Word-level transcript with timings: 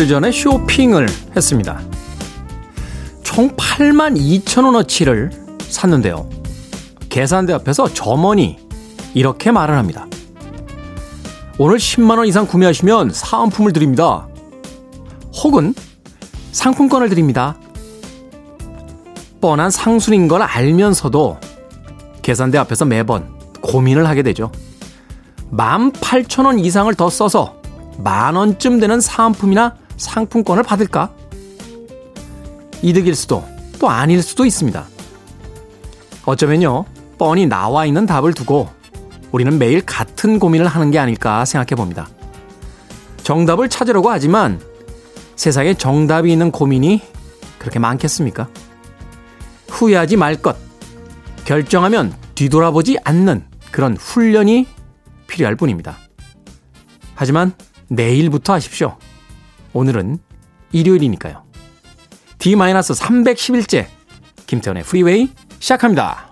며칠 0.00 0.08
전에 0.08 0.32
쇼핑을 0.32 1.08
했습니다. 1.36 1.78
총 3.22 3.50
8만 3.50 4.16
2천 4.16 4.64
원어치를 4.64 5.30
샀는데요. 5.60 6.26
계산대 7.10 7.52
앞에서 7.52 7.92
점원이 7.92 8.56
이렇게 9.12 9.50
말을 9.50 9.76
합니다. 9.76 10.06
오늘 11.58 11.76
10만 11.76 12.16
원 12.16 12.26
이상 12.26 12.46
구매하시면 12.46 13.10
사은품을 13.12 13.74
드립니다. 13.74 14.26
혹은 15.44 15.74
상품권을 16.52 17.10
드립니다. 17.10 17.56
뻔한 19.42 19.70
상술인 19.70 20.28
걸 20.28 20.40
알면서도 20.40 21.38
계산대 22.22 22.56
앞에서 22.56 22.86
매번 22.86 23.38
고민을 23.60 24.08
하게 24.08 24.22
되죠. 24.22 24.50
18,000원 25.52 26.64
이상을 26.64 26.94
더 26.94 27.10
써서 27.10 27.56
만 27.98 28.36
원쯤 28.36 28.80
되는 28.80 28.98
사은품이나 28.98 29.79
상품권을 30.00 30.62
받을까? 30.62 31.12
이득일 32.82 33.14
수도 33.14 33.44
또 33.78 33.88
아닐 33.88 34.22
수도 34.22 34.44
있습니다. 34.44 34.84
어쩌면요, 36.24 36.84
뻔히 37.18 37.46
나와 37.46 37.86
있는 37.86 38.06
답을 38.06 38.32
두고 38.32 38.68
우리는 39.30 39.58
매일 39.58 39.82
같은 39.82 40.38
고민을 40.38 40.66
하는 40.66 40.90
게 40.90 40.98
아닐까 40.98 41.44
생각해 41.44 41.76
봅니다. 41.76 42.08
정답을 43.22 43.68
찾으려고 43.68 44.10
하지만 44.10 44.60
세상에 45.36 45.74
정답이 45.74 46.32
있는 46.32 46.50
고민이 46.50 47.02
그렇게 47.58 47.78
많겠습니까? 47.78 48.48
후회하지 49.68 50.16
말 50.16 50.36
것. 50.36 50.56
결정하면 51.44 52.14
뒤돌아보지 52.34 52.98
않는 53.04 53.44
그런 53.70 53.96
훈련이 53.96 54.66
필요할 55.26 55.56
뿐입니다. 55.56 55.96
하지만 57.14 57.52
내일부터 57.88 58.54
하십시오. 58.54 58.96
오늘은 59.72 60.18
일요일이니까요. 60.72 61.44
D-311째 62.38 63.86
김태현의 64.46 64.82
프리웨이 64.82 65.28
시작합니다. 65.58 66.29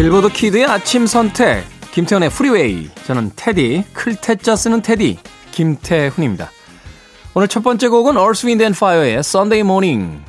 빌보드 0.00 0.30
키드의 0.30 0.64
아침 0.64 1.06
선택 1.06 1.62
김태훈의 1.92 2.30
프리웨이 2.30 2.88
저는 3.04 3.32
태디 3.36 3.84
클 3.92 4.20
태 4.20 4.42
자 4.42 4.56
쓰는 4.56 4.80
태디 4.80 5.18
김태훈입니다. 5.50 6.50
오늘 7.34 7.48
첫 7.48 7.62
번째 7.62 7.88
곡은 7.88 8.16
Earth, 8.16 8.46
Wind 8.46 8.64
and 8.64 8.74
Fire의 8.74 9.18
Sunday 9.18 9.60
Morning 9.60 10.24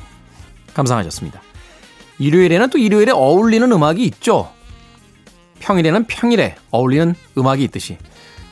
감상하셨습니다. 0.74 1.40
일요일에는 2.18 2.68
또 2.68 2.76
일요일에 2.76 3.12
어울리는 3.12 3.72
음악이 3.72 4.04
있죠. 4.04 4.52
평일에는 5.60 6.04
평일에 6.04 6.56
어울리는 6.70 7.14
음악이 7.38 7.64
있듯이 7.64 7.96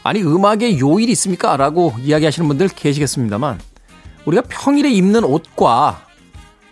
아니 0.03 0.22
음악에 0.22 0.78
요일 0.78 1.10
있습니까? 1.10 1.59
라고 1.59 1.94
이야기하시는 2.00 2.48
분들 2.48 2.69
계시겠습니다만 2.69 3.60
우리가 4.25 4.44
평일에 4.48 4.91
입는 4.91 5.25
옷과 5.25 6.00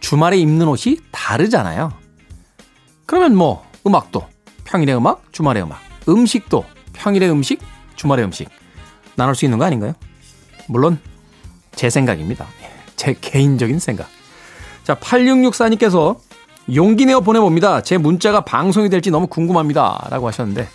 주말에 0.00 0.38
입는 0.38 0.68
옷이 0.68 1.00
다르잖아요. 1.10 1.92
그러면 3.04 3.36
뭐 3.36 3.68
음악도 3.86 4.26
평일의 4.68 4.96
음악, 4.96 5.22
주말의 5.32 5.62
음악. 5.62 5.80
음식도 6.08 6.64
평일의 6.92 7.30
음식, 7.30 7.60
주말의 7.96 8.24
음식. 8.24 8.48
나눌 9.16 9.34
수 9.34 9.44
있는 9.46 9.58
거 9.58 9.64
아닌가요? 9.64 9.94
물론 10.68 11.00
제 11.74 11.88
생각입니다. 11.88 12.46
제 12.94 13.14
개인적인 13.18 13.78
생각. 13.78 14.08
자, 14.84 14.94
8664님께서 14.96 16.18
용기 16.74 17.06
내어 17.06 17.20
보내봅니다. 17.20 17.82
제 17.82 17.96
문자가 17.96 18.42
방송이 18.42 18.90
될지 18.90 19.10
너무 19.10 19.26
궁금합니다. 19.26 20.06
라고 20.10 20.28
하셨는데, 20.28 20.68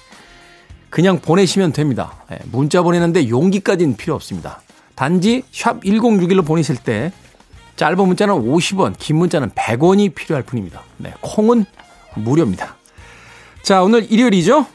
그냥 0.89 1.19
보내시면 1.19 1.71
됩니다. 1.71 2.13
예, 2.31 2.39
문자 2.51 2.81
보내는데 2.81 3.29
용기까지는 3.29 3.95
필요 3.95 4.15
없습니다. 4.15 4.61
단지 4.95 5.43
샵 5.51 5.81
1061로 5.81 6.45
보내실 6.45 6.77
때 6.77 7.11
짧은 7.75 8.07
문자는 8.07 8.33
50원, 8.33 8.95
긴 8.97 9.17
문자는 9.17 9.51
100원이 9.51 10.15
필요할 10.15 10.43
뿐입니다. 10.43 10.81
네, 10.97 11.13
콩은 11.21 11.65
무료입니다. 12.15 12.75
자, 13.63 13.81
오늘 13.81 14.11
일요일이죠? 14.11 14.65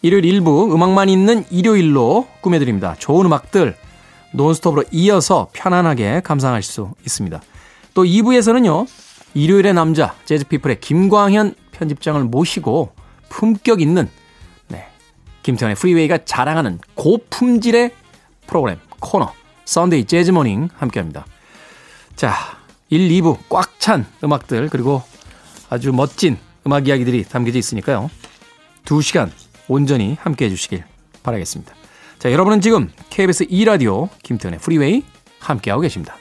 일요일 0.00 0.24
일부 0.24 0.72
음악만 0.74 1.10
있는 1.10 1.44
일요일로 1.50 2.26
꾸며드립니다. 2.40 2.94
좋은 2.98 3.26
음악들 3.26 3.76
논스톱으로 4.32 4.84
이어서 4.90 5.48
편안하게 5.52 6.22
감상할 6.24 6.62
수 6.62 6.94
있습니다. 7.02 7.42
또 7.92 8.04
2부에서는요, 8.04 8.86
일요일의 9.34 9.74
남자, 9.74 10.14
재즈피플의 10.24 10.80
김광현 10.80 11.56
편집장을 11.72 12.24
모시고 12.24 12.92
품격 13.28 13.82
있는, 13.82 14.08
네, 14.68 14.86
김태훈의 15.42 15.76
프리웨이가 15.76 16.24
자랑하는 16.24 16.78
고품질의 16.94 17.92
프로그램, 18.46 18.78
코너, 18.98 19.30
Sunday 19.66 20.06
재즈 20.06 20.35
Morning 20.35 20.70
함께 20.74 21.00
합니다. 21.00 21.26
자, 22.16 22.32
1, 22.88 23.10
2부 23.10 23.36
꽉 23.50 23.78
찬 23.78 24.06
음악들, 24.24 24.70
그리고 24.70 25.02
아주 25.68 25.92
멋진 25.92 26.38
음악 26.66 26.88
이야기들이 26.88 27.24
담겨져 27.24 27.58
있으니까요. 27.58 28.10
2시간 28.88 29.30
온전히 29.68 30.16
함께 30.20 30.46
해주시길 30.46 30.82
바라겠습니다. 31.22 31.74
자, 32.18 32.32
여러분은 32.32 32.60
지금 32.60 32.90
KBS 33.10 33.46
2라디오 33.46 34.08
김태훈의 34.22 34.60
프리웨이 34.60 35.04
함께하고 35.40 35.82
계십니다. 35.82 36.16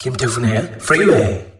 김태훈의 0.00 0.78
프리웨이 0.78 1.57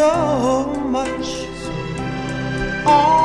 so 0.00 0.64
much. 0.96 1.46
All 2.86 3.19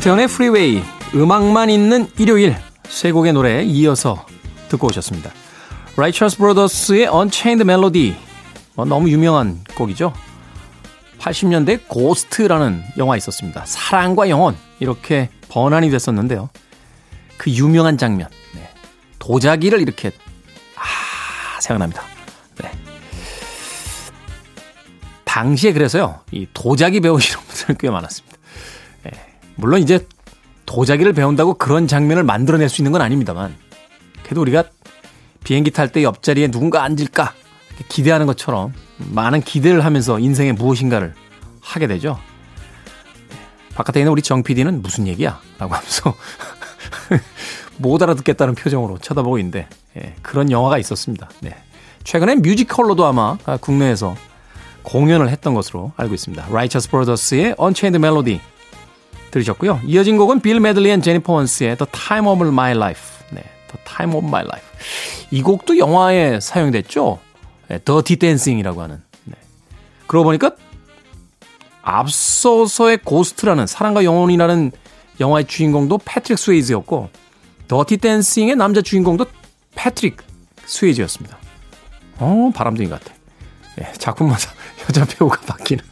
김태훈의 0.00 0.28
프리웨이 0.28 0.82
음악만 1.14 1.68
있는 1.68 2.08
일요일 2.16 2.56
세 2.88 3.12
곡의 3.12 3.34
노래 3.34 3.62
이어서 3.62 4.24
듣고 4.70 4.86
오셨습니다. 4.86 5.30
Righteous 5.92 6.38
Brothers의 6.38 7.06
Unchained 7.14 7.64
Melody 7.64 8.16
어, 8.76 8.86
너무 8.86 9.10
유명한 9.10 9.62
곡이죠. 9.74 10.14
80년대 11.18 11.86
Ghost라는 11.86 12.82
영화 12.96 13.18
있었습니다. 13.18 13.66
사랑과 13.66 14.30
영혼 14.30 14.56
이렇게 14.78 15.28
번안이 15.50 15.90
됐었는데요. 15.90 16.48
그 17.36 17.50
유명한 17.50 17.98
장면 17.98 18.30
네. 18.54 18.70
도자기를 19.18 19.82
이렇게 19.82 20.12
아 20.76 21.60
생각납니다. 21.60 22.02
네. 22.62 22.70
당시에 25.26 25.74
그래서요 25.74 26.20
이 26.30 26.46
도자기 26.54 27.00
배우시는 27.00 27.44
분들 27.44 27.74
꽤 27.74 27.90
많았습니다. 27.90 28.29
물론 29.60 29.80
이제 29.80 30.06
도자기를 30.66 31.12
배운다고 31.12 31.54
그런 31.54 31.86
장면을 31.86 32.22
만들어낼 32.24 32.68
수 32.68 32.80
있는 32.80 32.92
건 32.92 33.02
아닙니다만 33.02 33.56
그래도 34.22 34.40
우리가 34.40 34.64
비행기 35.44 35.70
탈 35.70 35.88
때 35.88 36.02
옆자리에 36.02 36.48
누군가 36.48 36.82
앉을까 36.82 37.34
기대하는 37.88 38.26
것처럼 38.26 38.72
많은 38.98 39.40
기대를 39.40 39.84
하면서 39.84 40.18
인생에 40.18 40.52
무엇인가를 40.52 41.14
하게 41.60 41.86
되죠. 41.86 42.18
바깥에 43.74 44.00
있는 44.00 44.12
우리 44.12 44.22
정 44.22 44.42
PD는 44.42 44.82
무슨 44.82 45.06
얘기야? 45.06 45.40
라고 45.58 45.74
하면서 45.74 46.14
못 47.78 48.02
알아듣겠다는 48.02 48.54
표정으로 48.54 48.98
쳐다보고 48.98 49.38
있는데 49.38 49.68
예, 49.96 50.14
그런 50.22 50.50
영화가 50.50 50.78
있었습니다. 50.78 51.30
네. 51.40 51.56
최근에 52.04 52.36
뮤지컬로도 52.36 53.06
아마 53.06 53.36
국내에서 53.60 54.16
공연을 54.82 55.28
했던 55.30 55.54
것으로 55.54 55.92
알고 55.96 56.14
있습니다. 56.14 56.44
Righteous 56.46 56.88
Brothers의 56.90 57.54
Unchained 57.58 57.96
Melody 57.96 58.40
들으셨고요. 59.30 59.80
이어진 59.86 60.16
곡은 60.16 60.40
빌 60.40 60.60
메들리 60.60 60.90
and 60.90 61.02
제니퍼 61.02 61.32
원스의 61.32 61.76
The 61.76 61.90
Time 61.92 62.26
of 62.28 62.46
My 62.46 62.72
Life. 62.72 63.26
네, 63.30 63.42
The 63.68 63.84
Time 63.84 64.16
of 64.16 64.26
My 64.26 64.44
Life. 64.44 64.68
이 65.30 65.42
곡도 65.42 65.78
영화에 65.78 66.40
사용됐죠. 66.40 67.18
네, 67.68 67.78
더티 67.84 68.16
댄싱이라고 68.16 68.82
하는. 68.82 69.02
네. 69.24 69.34
그러고 70.06 70.24
보니까 70.24 70.52
앞서서의 71.82 72.98
고스트라는 72.98 73.66
사랑과 73.66 74.04
영혼이라는 74.04 74.72
영화의 75.20 75.46
주인공도 75.46 75.98
패트릭 76.04 76.38
스웨이즈였고 76.38 77.10
더티 77.68 77.98
댄싱의 77.98 78.56
남자 78.56 78.82
주인공도 78.82 79.26
패트릭 79.74 80.18
스웨이즈였습니다. 80.66 81.38
어, 82.18 82.50
바람둥이 82.54 82.88
같아. 82.88 83.12
네, 83.76 83.92
작품마다 83.98 84.50
여자 84.88 85.04
배우가 85.04 85.40
바뀌는 85.42 85.84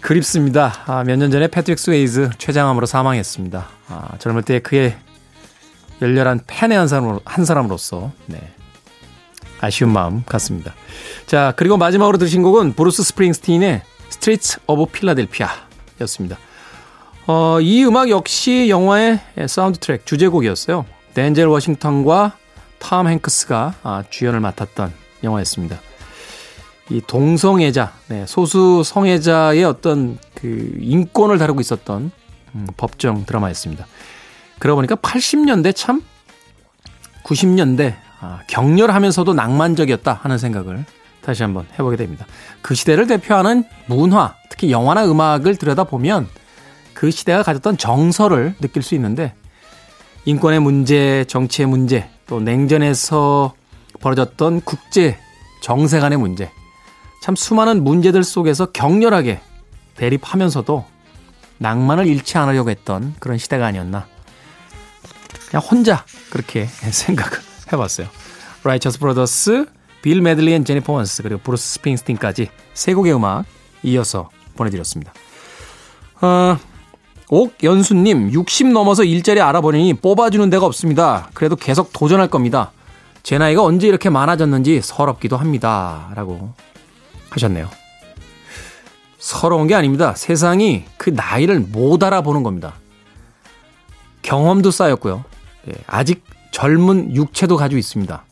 그렇습니다. 0.00 0.72
아, 0.86 1.04
몇 1.04 1.16
년 1.16 1.30
전에 1.30 1.46
패트릭 1.48 1.78
스웨이즈 1.78 2.30
췌장암으로 2.38 2.86
사망했습니다. 2.86 3.68
아, 3.88 4.08
젊을 4.18 4.42
때 4.42 4.60
그의 4.60 4.96
열렬한 6.00 6.40
팬의 6.46 6.78
한, 6.78 6.88
사람으로, 6.88 7.20
한 7.24 7.44
사람으로서 7.44 8.10
네, 8.26 8.40
아쉬운 9.60 9.92
마음 9.92 10.24
갖습니다. 10.24 10.74
자 11.26 11.52
그리고 11.56 11.76
마지막으로 11.76 12.16
들으신 12.18 12.42
곡은 12.42 12.72
브루스 12.72 13.02
스프링스틴의 13.02 13.82
Street 14.08 14.58
of 14.66 14.86
Philadelphia 14.86 15.48
였습니다. 16.00 16.38
어, 17.26 17.60
이 17.60 17.84
음악 17.84 18.08
역시 18.08 18.68
영화의 18.70 19.20
사운드 19.46 19.78
트랙 19.78 20.06
주제곡이었어요. 20.06 20.86
덴젤 21.14 21.46
워싱턴과 21.46 22.36
톰 22.78 23.06
행크스가 23.08 23.74
아, 23.82 24.02
주연을 24.08 24.40
맡았던 24.40 24.92
영화였습니다. 25.22 25.78
이 26.90 27.00
동성애자, 27.06 27.92
네, 28.08 28.26
소수 28.26 28.82
성애자의 28.84 29.64
어떤 29.64 30.18
그 30.34 30.76
인권을 30.80 31.38
다루고 31.38 31.60
있었던 31.60 32.10
음, 32.54 32.66
법정 32.76 33.24
드라마였습니다. 33.24 33.86
그러고 34.58 34.78
보니까 34.78 34.96
80년대 34.96 35.74
참 35.74 36.02
90년대 37.24 37.94
아, 38.20 38.40
격렬하면서도 38.48 39.34
낭만적이었다 39.34 40.18
하는 40.20 40.36
생각을 40.36 40.84
다시 41.22 41.44
한번 41.44 41.66
해보게 41.74 41.96
됩니다. 41.96 42.26
그 42.60 42.74
시대를 42.74 43.06
대표하는 43.06 43.64
문화, 43.86 44.34
특히 44.50 44.72
영화나 44.72 45.04
음악을 45.04 45.56
들여다보면 45.56 46.26
그 46.92 47.10
시대가 47.10 47.42
가졌던 47.44 47.78
정서를 47.78 48.56
느낄 48.60 48.82
수 48.82 48.96
있는데 48.96 49.32
인권의 50.24 50.60
문제, 50.60 51.24
정치의 51.28 51.68
문제, 51.68 52.10
또 52.26 52.40
냉전에서 52.40 53.54
벌어졌던 54.00 54.62
국제 54.62 55.18
정세 55.62 56.00
간의 56.00 56.18
문제, 56.18 56.50
참 57.20 57.36
수많은 57.36 57.84
문제들 57.84 58.24
속에서 58.24 58.66
격렬하게 58.66 59.40
대립하면서도 59.96 60.84
낭만을 61.58 62.06
잃지 62.06 62.38
않으려고 62.38 62.70
했던 62.70 63.14
그런 63.20 63.36
시대가 63.36 63.66
아니었나. 63.66 64.06
그냥 65.50 65.62
혼자 65.62 66.04
그렇게 66.30 66.66
생각을 66.90 67.32
해봤어요. 67.72 68.08
Righteous 68.64 68.98
Brothers, 68.98 69.66
빌 70.02 70.22
메들리 70.22 70.54
and 70.54 70.64
제니퍼 70.64 70.92
원스 70.92 71.22
그리고 71.22 71.40
브루스 71.42 71.74
스프링스틴까지 71.74 72.48
세 72.72 72.94
곡의 72.94 73.14
음악 73.14 73.44
이어서 73.82 74.30
보내드렸습니다. 74.56 75.12
어, 76.22 76.56
옥연수님 77.28 78.32
60 78.32 78.68
넘어서 78.68 79.04
일자리 79.04 79.40
알아보니 79.40 79.94
뽑아주는 79.94 80.48
데가 80.50 80.66
없습니다. 80.66 81.28
그래도 81.34 81.56
계속 81.56 81.92
도전할 81.92 82.28
겁니다. 82.28 82.72
제 83.22 83.36
나이가 83.38 83.62
언제 83.62 83.86
이렇게 83.86 84.08
많아졌는지 84.08 84.80
서럽기도 84.82 85.36
합니다. 85.36 86.10
라고 86.14 86.54
하셨네요. 87.30 87.68
서러운 89.18 89.66
게 89.66 89.74
아닙니다. 89.74 90.14
세상이 90.16 90.84
그 90.96 91.10
나이를 91.10 91.60
못 91.60 92.02
알아보는 92.02 92.42
겁니다. 92.42 92.74
경험도 94.22 94.70
쌓였고요. 94.70 95.24
예, 95.68 95.74
아직 95.86 96.24
젊은 96.52 97.14
육체도 97.14 97.56
가지고 97.56 97.78
있습니다. 97.78 98.24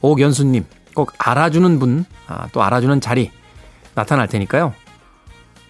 옥연수님, 0.00 0.64
꼭 0.94 1.12
알아주는 1.18 1.78
분, 1.78 2.04
아, 2.26 2.48
또 2.52 2.62
알아주는 2.62 3.00
자리 3.00 3.30
나타날 3.94 4.28
테니까요. 4.28 4.72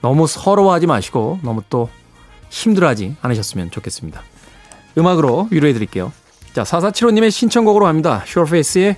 너무 0.02 0.26
서러워하지 0.26 0.86
마시고 0.86 1.40
너무 1.42 1.62
또 1.68 1.88
힘들어하지 2.50 3.16
않으셨으면 3.22 3.70
좋겠습니다. 3.70 4.22
음악으로 4.98 5.48
위로해 5.50 5.72
드릴게요. 5.72 6.12
자, 6.52 6.62
4475님의 6.62 7.30
신청곡으로 7.30 7.86
합니다. 7.86 8.22
슈어페이스의 8.26 8.96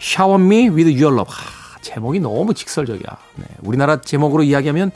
Shower 0.00 0.42
Me 0.42 0.68
With 0.68 1.02
Your 1.02 1.14
Love. 1.14 1.65
제목이 1.86 2.18
너무 2.18 2.52
직설적이야. 2.52 3.16
네, 3.36 3.44
우리나라 3.62 4.00
제목으로 4.00 4.42
이야기하면 4.42 4.90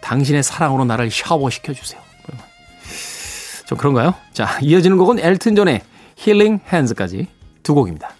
당신의 0.00 0.42
사랑으로 0.42 0.84
나를 0.84 1.10
샤워시켜 1.10 1.72
주세요. 1.72 2.00
좀 3.66 3.78
그런가요? 3.78 4.14
자, 4.32 4.58
이어지는 4.62 4.96
곡은 4.96 5.20
엘튼 5.20 5.54
존의 5.54 5.82
힐링 6.16 6.60
핸즈까지 6.72 7.28
두 7.62 7.74
곡입니다. 7.74 8.10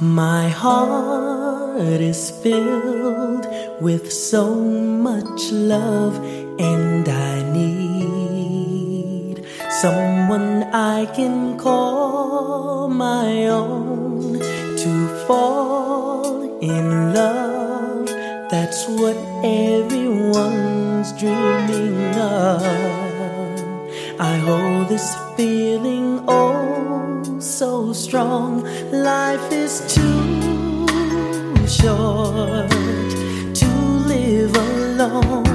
My 0.00 0.48
heart 0.48 2.00
is 2.00 2.30
filled 2.42 3.48
with 3.80 4.06
so 4.10 4.54
much 4.54 5.50
love 5.52 6.20
and 6.60 7.08
I 7.08 7.41
someone 9.82 10.62
I 10.72 11.06
can 11.06 11.58
call 11.58 12.86
my 12.86 13.48
own 13.48 14.38
to 14.82 14.92
fall 15.26 16.60
in 16.60 17.12
love. 17.12 18.06
That's 18.48 18.86
what 18.86 19.16
everyone's 19.42 21.10
dreaming 21.18 21.98
of. 22.14 22.62
I 24.20 24.36
hold 24.46 24.88
this 24.88 25.16
feeling 25.36 26.22
oh 26.28 27.40
so 27.40 27.92
strong. 27.92 28.62
Life 28.92 29.50
is 29.50 29.80
too 29.92 30.86
short 31.66 32.70
to 33.60 33.68
live 34.12 34.54
alone 34.54 35.51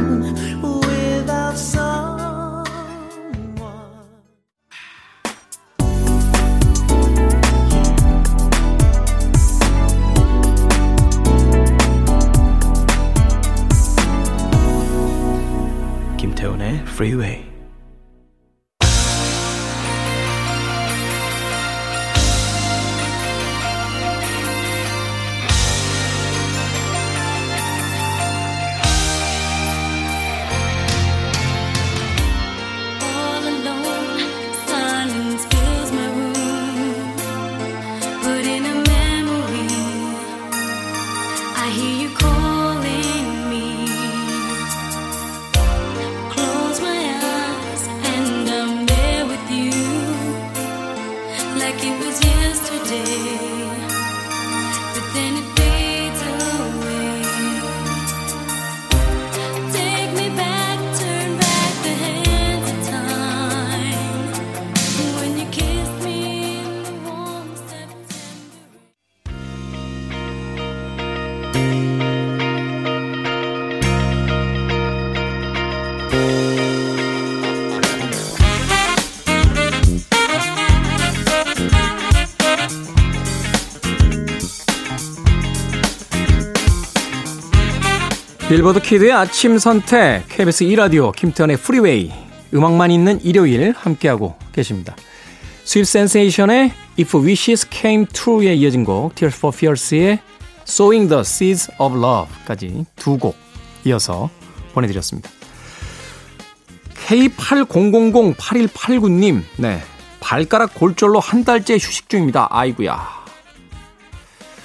빌보드 88.50 88.82
키드의 88.82 89.12
아침 89.12 89.58
선택 89.58 90.24
KBS 90.30 90.63
2라디오 90.66 91.13
김태훈의 91.13 91.57
프리웨이 91.58 92.13
음악만 92.54 92.92
있는 92.92 93.20
일요일 93.22 93.74
함께하고 93.75 94.36
계십니다. 94.54 94.96
Sweet 95.65 95.86
Sensation의 95.86 96.72
If 96.98 97.18
Wishes 97.18 97.68
Came 97.70 98.06
True에 98.06 98.54
이어진 98.56 98.86
곡 98.86 99.13
Tears 99.16 99.38
for 99.38 99.54
Fears의 99.54 100.20
Sowing 100.66 101.10
the 101.10 101.20
Seeds 101.22 101.72
of 101.77 101.98
Love까지 101.98 102.86
두 102.96 103.18
곡 103.18 103.36
이어서 103.84 104.30
보내드렸습니다. 104.74 105.30
K80008189님 107.06 109.42
네 109.58 109.82
발가락 110.22 110.74
골절로 110.74 111.20
한 111.20 111.44
달째 111.44 111.74
휴식 111.74 112.08
중입니다. 112.08 112.48
아이구야 112.50 113.18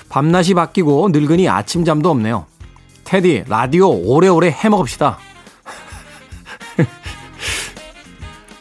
밤낮이 0.08 0.54
바뀌고 0.54 1.08
늙으니 1.10 1.48
아침잠도 1.48 2.08
없네요. 2.10 2.46
테디, 3.04 3.44
라디오 3.46 3.90
오래오래 3.90 4.50
해먹읍시다. 4.50 5.18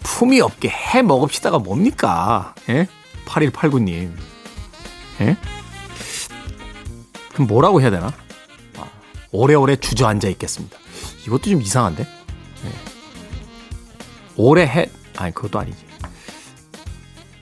품이 0.04 0.42
없게 0.42 0.70
해먹읍시다가 0.70 1.60
뭡니까? 1.60 2.54
예? 2.70 2.88
8189님. 3.26 4.12
예? 5.22 5.38
그럼 7.34 7.48
뭐라고 7.48 7.82
해야 7.82 7.90
되나? 7.90 8.08
아, 8.78 8.86
오래오래 9.32 9.78
주저앉아 9.78 10.28
있겠습니다. 10.30 10.78
이것도 11.26 11.50
좀 11.50 11.62
이상한데? 11.62 12.04
예. 12.04 12.70
오래 14.36 14.64
해, 14.64 14.90
아니, 15.18 15.34
그것도 15.34 15.60
아니지. 15.60 15.86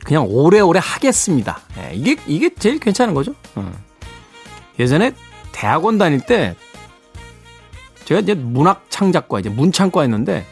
그냥 0.04 0.26
오래오래 0.28 0.80
하겠습니다. 0.82 1.60
예, 1.78 1.92
이게, 1.94 2.18
이게 2.28 2.50
제일 2.56 2.80
괜찮은 2.80 3.14
거죠? 3.14 3.36
어. 3.56 3.72
예전에 4.80 5.12
대학원 5.52 5.98
다닐 5.98 6.20
때 6.22 6.56
제가 8.10 8.22
이제 8.22 8.34
문학 8.34 8.88
창작과 8.90 9.40
이제 9.40 9.50
문창과였는데 9.50 10.44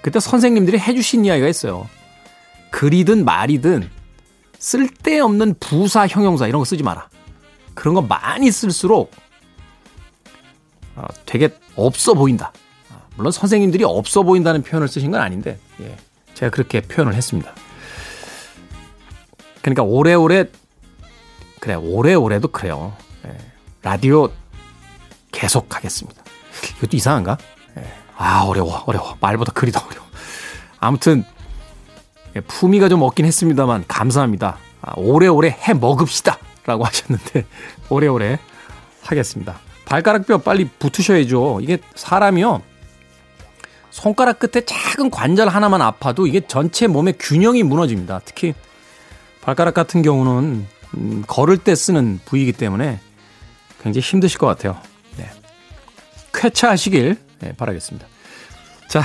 그때 0.00 0.20
선생님들이 0.20 0.78
해주신 0.78 1.24
이야기가 1.24 1.48
있어요. 1.48 1.88
글이든 2.70 3.24
말이든 3.24 3.90
쓸데없는 4.60 5.56
부사 5.58 6.06
형용사 6.06 6.46
이런 6.46 6.60
거 6.60 6.64
쓰지 6.64 6.84
마라. 6.84 7.08
그런 7.74 7.96
거 7.96 8.02
많이 8.02 8.52
쓸수록 8.52 9.10
어, 10.94 11.04
되게 11.26 11.48
없어 11.74 12.14
보인다. 12.14 12.52
어, 12.92 13.08
물론 13.16 13.32
선생님들이 13.32 13.82
없어 13.82 14.22
보인다는 14.22 14.62
표현을 14.62 14.86
쓰신 14.86 15.10
건 15.10 15.20
아닌데 15.20 15.58
예, 15.80 15.96
제가 16.34 16.50
그렇게 16.50 16.80
표현을 16.80 17.14
했습니다. 17.14 17.52
그러니까 19.62 19.82
오래오래 19.82 20.44
그래 21.58 21.74
오래오래도 21.74 22.46
그래요. 22.46 22.96
예, 23.26 23.36
라디오 23.82 24.30
계속 25.32 25.74
하겠습니다. 25.74 26.21
이것도 26.78 26.96
이상한가? 26.96 27.38
예. 27.78 27.84
아, 28.16 28.42
어려워, 28.44 28.82
어려워. 28.86 29.16
말보다 29.20 29.52
글이 29.52 29.72
더 29.72 29.80
어려워. 29.80 30.06
아무튼, 30.78 31.24
예, 32.36 32.40
품위가 32.40 32.88
좀 32.88 33.02
없긴 33.02 33.26
했습니다만, 33.26 33.84
감사합니다. 33.88 34.58
아, 34.80 34.92
오래오래 34.96 35.56
해 35.68 35.74
먹읍시다. 35.74 36.38
라고 36.64 36.84
하셨는데, 36.86 37.44
오래오래 37.88 38.38
하겠습니다. 39.02 39.58
발가락뼈 39.84 40.38
빨리 40.38 40.68
붙으셔야죠. 40.78 41.60
이게 41.60 41.78
사람이요. 41.94 42.62
손가락 43.90 44.38
끝에 44.38 44.64
작은 44.64 45.10
관절 45.10 45.48
하나만 45.48 45.82
아파도 45.82 46.26
이게 46.26 46.40
전체 46.40 46.86
몸의 46.86 47.14
균형이 47.18 47.62
무너집니다. 47.62 48.22
특히 48.24 48.54
발가락 49.42 49.74
같은 49.74 50.00
경우는 50.02 50.66
음, 50.94 51.24
걸을 51.26 51.58
때 51.58 51.74
쓰는 51.74 52.18
부위이기 52.24 52.52
때문에 52.52 53.00
굉장히 53.82 54.00
힘드실 54.00 54.38
것 54.38 54.46
같아요. 54.46 54.78
네. 56.42 56.48
쾌차하시길 56.48 57.16
네, 57.40 57.52
바라겠습니다. 57.56 58.06
자, 58.88 59.02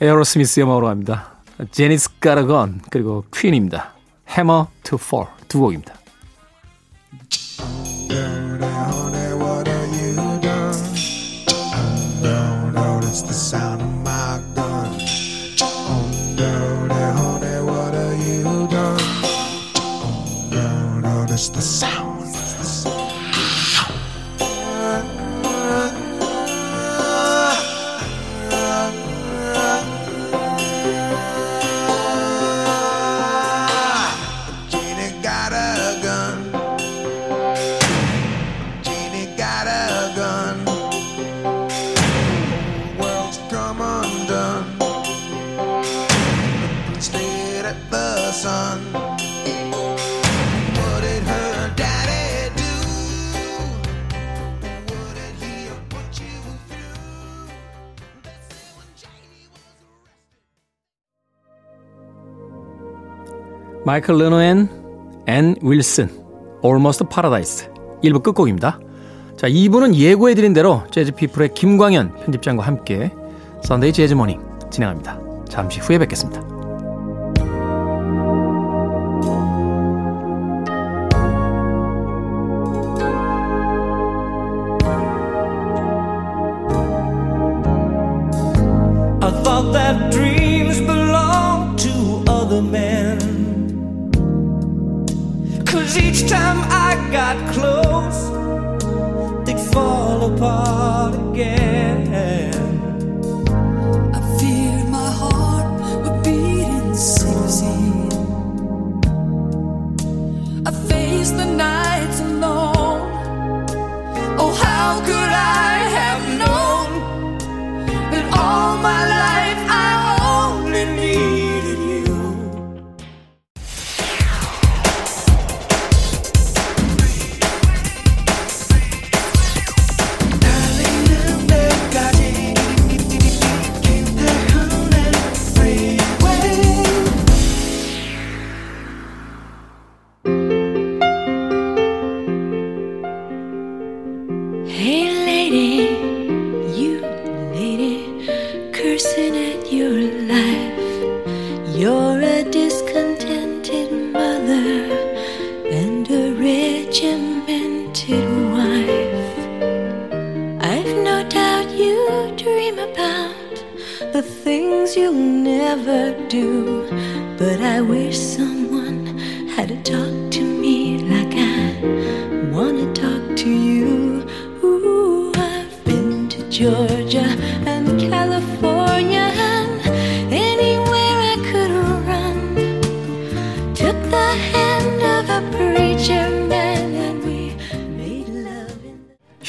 에어로스미스의 0.00 0.64
음악으로 0.64 0.86
갑니다. 0.86 1.32
제니스 1.70 2.18
가르건 2.18 2.80
그리고 2.90 3.24
퀸입니다. 3.34 3.94
해머 4.28 4.68
투폴두 4.82 5.58
곡입니다. 5.58 5.94
마이클 63.84 64.16
르노 64.16 64.49
and 64.49 64.68
앤 65.26 65.56
윌슨 65.62 66.08
Almost 66.64 67.04
Paradise 67.10 67.68
1부 68.02 68.22
끝곡입니다. 68.22 68.80
자, 69.36 69.48
2부는 69.48 69.94
예고해드린 69.94 70.54
대로 70.54 70.82
재즈 70.90 71.12
피플의 71.12 71.54
김광현 71.54 72.14
편집장과 72.24 72.64
함께 72.64 73.12
Sunday 73.62 73.92
Jazz 73.92 74.14
Morning 74.14 74.40
진행합니다. 74.70 75.18
잠시 75.48 75.80
후에 75.80 75.98
뵙겠습니다. 75.98 76.53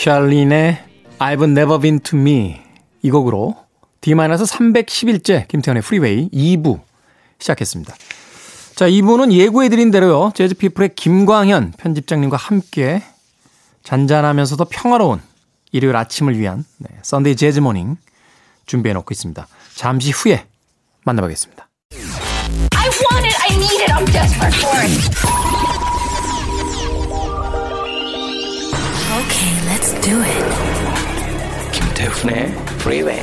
샬린의 0.05 0.83
I've 1.17 1.43
Never 1.43 1.79
Been 1.79 1.99
To 2.01 2.19
Me 2.19 2.61
이 3.01 3.09
곡으로 3.09 3.55
D-311째 4.01 5.47
김태훈의 5.47 5.81
프리웨이 5.81 6.29
2부 6.29 6.79
시작했습니다. 7.39 7.95
자, 8.75 8.87
2부는 8.87 9.31
예고해드린 9.31 9.89
대로요. 9.89 10.31
재즈피플의 10.35 10.93
김광현 10.93 11.73
편집장님과 11.79 12.37
함께 12.37 13.01
잔잔하면서도 13.81 14.65
평화로운 14.65 15.21
일요일 15.71 15.95
아침을 15.95 16.37
위한 16.37 16.65
네, 16.77 16.89
Sunday 17.01 17.35
Jazz 17.35 17.61
Morning 17.61 17.97
준비해놓고 18.67 19.07
있습니다. 19.11 19.47
잠시 19.73 20.11
후에 20.11 20.45
만나보겠습니다. 21.03 21.67
Okay, 29.35 29.51
let's 29.67 29.91
do 29.99 30.15
it. 30.23 30.45
김태훈의 31.73 32.55
프리웨이 32.79 33.19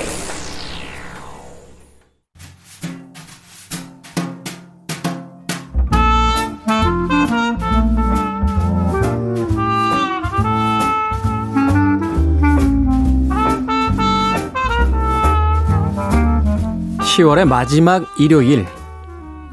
(10월의) 17.01 17.47
마지막 17.47 18.05
일요일 18.21 18.67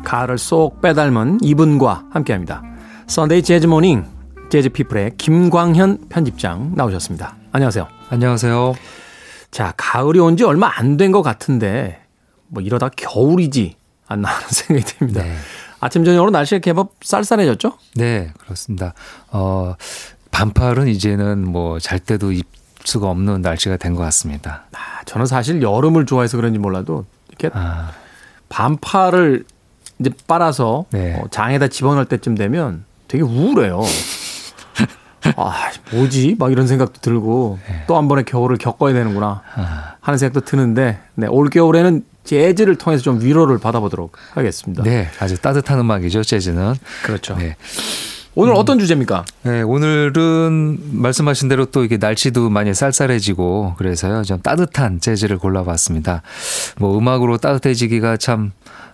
가을을 0.03 0.37
쏙 0.37 0.81
빼닮은 0.81 1.37
이분과 1.41 2.03
함께합니다. 2.11 2.63
Sunday 3.07 3.43
Jazz 3.43 3.65
Morning 3.67 4.18
재즈 4.49 4.69
피플의 4.69 5.11
김광현 5.17 6.09
편집장 6.09 6.73
나오셨습니다 6.75 7.35
안녕하세요 7.51 7.87
안녕하세요. 8.09 8.73
자, 9.51 9.73
가을이 9.77 10.19
온 10.19 10.35
지 10.35 10.43
얼마 10.43 10.67
안 10.75 10.97
된 10.97 11.11
것 11.11 11.21
같은데, 11.21 11.99
뭐 12.47 12.61
이러다 12.63 12.89
겨울이지 12.89 13.75
않나 14.07 14.29
하는 14.29 14.41
생각이 14.49 14.85
듭니다. 14.97 15.21
네. 15.23 15.35
아침, 15.79 16.03
저녁으로 16.03 16.31
날씨가 16.31 16.59
제법 16.63 16.93
쌀쌀해졌죠? 17.01 17.73
네, 17.95 18.31
그렇습니다. 18.39 18.93
어, 19.31 19.75
반팔은 20.31 20.87
이제는 20.87 21.47
뭐 21.51 21.77
잘 21.79 21.99
때도 21.99 22.31
입을 22.31 22.47
수가 22.83 23.09
없는 23.09 23.41
날씨가 23.41 23.77
된 23.77 23.95
것 23.95 24.01
같습니다. 24.03 24.63
아, 24.73 25.03
저는 25.05 25.27
사실 25.27 25.61
여름을 25.61 26.07
좋아해서 26.07 26.37
그런지 26.37 26.57
몰라도, 26.57 27.05
이렇게 27.27 27.49
아, 27.53 27.91
반팔을 28.49 29.45
이제 29.99 30.09
빨아서 30.27 30.85
네. 30.91 31.13
어, 31.15 31.27
장에다 31.29 31.67
집어넣을 31.67 32.05
때쯤 32.05 32.33
되면 32.35 32.85
되게 33.07 33.23
우울해요. 33.23 33.81
아, 35.35 35.71
뭐지? 35.91 36.35
막 36.39 36.51
이런 36.51 36.67
생각도 36.67 37.01
들고, 37.01 37.59
네. 37.67 37.83
또한 37.87 38.07
번의 38.07 38.25
겨울을 38.25 38.57
겪어야 38.57 38.93
되는구나 38.93 39.41
아, 39.55 39.95
하는 39.99 40.17
생각도 40.17 40.41
드는데, 40.41 40.99
네, 41.15 41.27
올 41.27 41.49
겨울에는 41.49 42.03
재즈를 42.23 42.75
통해서 42.75 43.03
좀 43.03 43.21
위로를 43.21 43.57
받아보도록 43.57 44.17
하겠습니다. 44.33 44.83
네, 44.83 45.09
아주 45.19 45.37
따뜻한 45.41 45.79
음악이죠, 45.79 46.23
재즈는. 46.23 46.75
그렇죠. 47.03 47.35
네. 47.35 47.55
오늘 48.35 48.53
어떤 48.53 48.79
주제입니까? 48.79 49.25
네, 49.43 49.61
오늘은 49.63 50.79
말씀하신 50.93 51.49
대로 51.49 51.65
또 51.65 51.83
이게 51.83 51.97
날씨도 51.97 52.49
많이 52.49 52.73
쌀쌀해지고 52.73 53.73
그래서요, 53.77 54.23
좀 54.23 54.39
따뜻한 54.41 55.01
재즈를 55.01 55.39
골라봤습니다. 55.39 56.21
뭐 56.77 56.97
음악으로 56.97 57.37
따뜻해지기가 57.37 58.17
참 58.17 58.51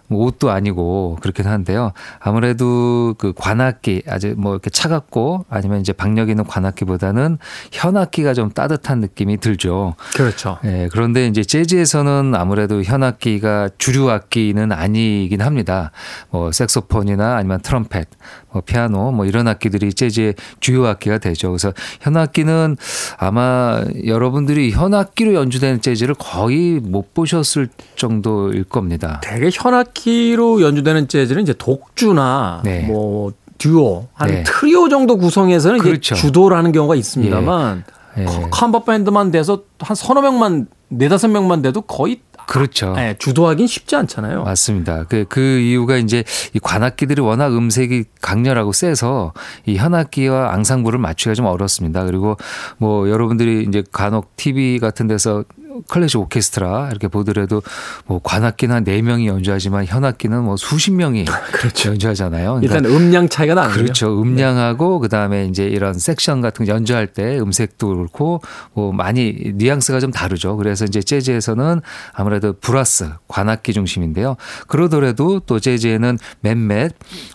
뭐 0.08 0.26
옷도 0.26 0.52
아니고 0.52 1.18
그렇긴 1.22 1.48
한데요. 1.48 1.92
아무래도 2.20 3.16
그 3.18 3.34
관악기 3.36 4.04
아주 4.08 4.36
뭐 4.38 4.54
이렇게 4.54 4.70
차갑고 4.70 5.46
아니면 5.50 5.82
이제 5.82 5.94
박력 5.94 6.30
있는 6.30 6.44
관악기보다는 6.46 7.38
현악기가 7.72 8.34
좀 8.34 8.52
따뜻한 8.52 9.00
느낌이 9.00 9.38
들죠. 9.38 9.96
그렇죠. 10.16 10.60
예, 10.64 10.88
그런데 10.92 11.28
이제 11.28 11.44
재즈에서는 11.44 12.34
아무래도 12.36 12.84
현악기가 12.84 13.70
주류 13.78 14.10
악기는 14.10 14.72
아니긴 14.72 15.42
합니다. 15.42 15.92
뭐 16.30 16.52
색소폰이나 16.52 17.38
아니면 17.38 17.60
트럼펫, 17.62 18.08
뭐 18.52 18.62
피아노 18.66 19.12
뭐 19.12 19.26
이런 19.26 19.48
악기들이 19.48 19.94
재즈의 19.94 20.36
주요 20.60 20.86
악기가 20.86 21.18
되죠. 21.18 21.50
그래서 21.50 21.74
현악기는 22.02 22.78
아마 23.18 23.84
여러분들이 24.06 24.72
현악기로 24.72 25.34
연주되는 25.34 25.82
재즈를 25.82 26.16
거의 26.16 26.80
못 26.80 27.14
보셨을 27.14 27.70
정도일 27.96 28.66
겁니다. 28.66 29.20
되게 29.24 29.50
현악 29.52 29.95
기로 29.96 30.62
연주되는 30.62 31.08
재즈는 31.08 31.42
이제 31.42 31.56
독주나 31.58 32.62
네. 32.64 32.82
뭐 32.82 33.32
듀오 33.58 34.08
한 34.14 34.30
네. 34.30 34.44
트리오 34.44 34.90
정도 34.90 35.18
구성해서는 35.18 35.80
그렇죠. 35.80 36.14
이제 36.14 36.22
주도를 36.22 36.56
하는 36.56 36.72
경우가 36.72 36.94
있습니다만 36.94 37.84
예. 38.18 38.26
컴버 38.52 38.84
밴드만 38.84 39.32
돼서 39.32 39.64
한 39.80 39.96
서너 39.96 40.22
명만 40.22 40.68
네다섯 40.90 41.32
명만 41.32 41.62
돼도 41.64 41.82
거의 41.82 42.20
그렇죠. 42.48 42.94
예, 42.98 43.16
주도하긴 43.18 43.66
쉽지 43.66 43.96
않잖아요. 43.96 44.44
맞습니다. 44.44 45.06
그, 45.06 45.26
그 45.28 45.40
이유가 45.42 45.98
이제 45.98 46.24
이 46.54 46.60
관악기들이 46.60 47.22
워낙 47.22 47.48
음색이 47.56 48.06
강렬하고 48.22 48.72
세서 48.72 49.34
이 49.66 49.78
현악기와 49.78 50.54
앙상블을 50.54 51.00
맞추기가 51.00 51.34
좀 51.34 51.46
어렵습니다. 51.48 52.06
그리고 52.06 52.38
뭐 52.78 53.10
여러분들이 53.10 53.66
이제 53.68 53.84
간혹 53.92 54.36
TV 54.36 54.80
같은 54.80 55.08
데서 55.08 55.44
클래식 55.88 56.20
오케스트라 56.20 56.90
이렇게 56.90 57.08
보더라도 57.08 57.62
뭐 58.06 58.20
관악기는 58.24 58.74
한 58.74 58.84
4명이 58.84 59.28
연주하지만 59.28 59.86
현악기는 59.86 60.44
뭐 60.44 60.58
수십 60.58 60.92
명이 60.92 61.26
연주하잖아요. 61.86 62.60
그러니까 62.62 62.78
일단 62.78 62.92
음량 62.92 63.30
차이가 63.30 63.56
거죠. 63.70 63.82
그렇죠. 63.82 64.22
음량하고 64.22 65.00
그다음에 65.00 65.46
이제 65.46 65.66
이런 65.66 65.94
섹션 65.94 66.42
같은 66.42 66.66
거 66.66 66.74
연주할 66.74 67.08
때 67.08 67.40
음색도 67.40 67.96
그렇고 67.96 68.42
뭐 68.74 68.92
많이 68.92 69.54
뉘앙스가 69.56 70.00
좀 70.00 70.12
다르죠. 70.12 70.56
그래서 70.58 70.86
이제 70.86 71.02
재즈에서는 71.02 71.82
아무래도 72.14 72.54
브라스 72.54 73.10
관악기 73.28 73.74
중심인데요. 73.74 74.36
그러더라도 74.68 75.40
또 75.40 75.60
재즈에는 75.60 76.18
몇몇 76.42 76.92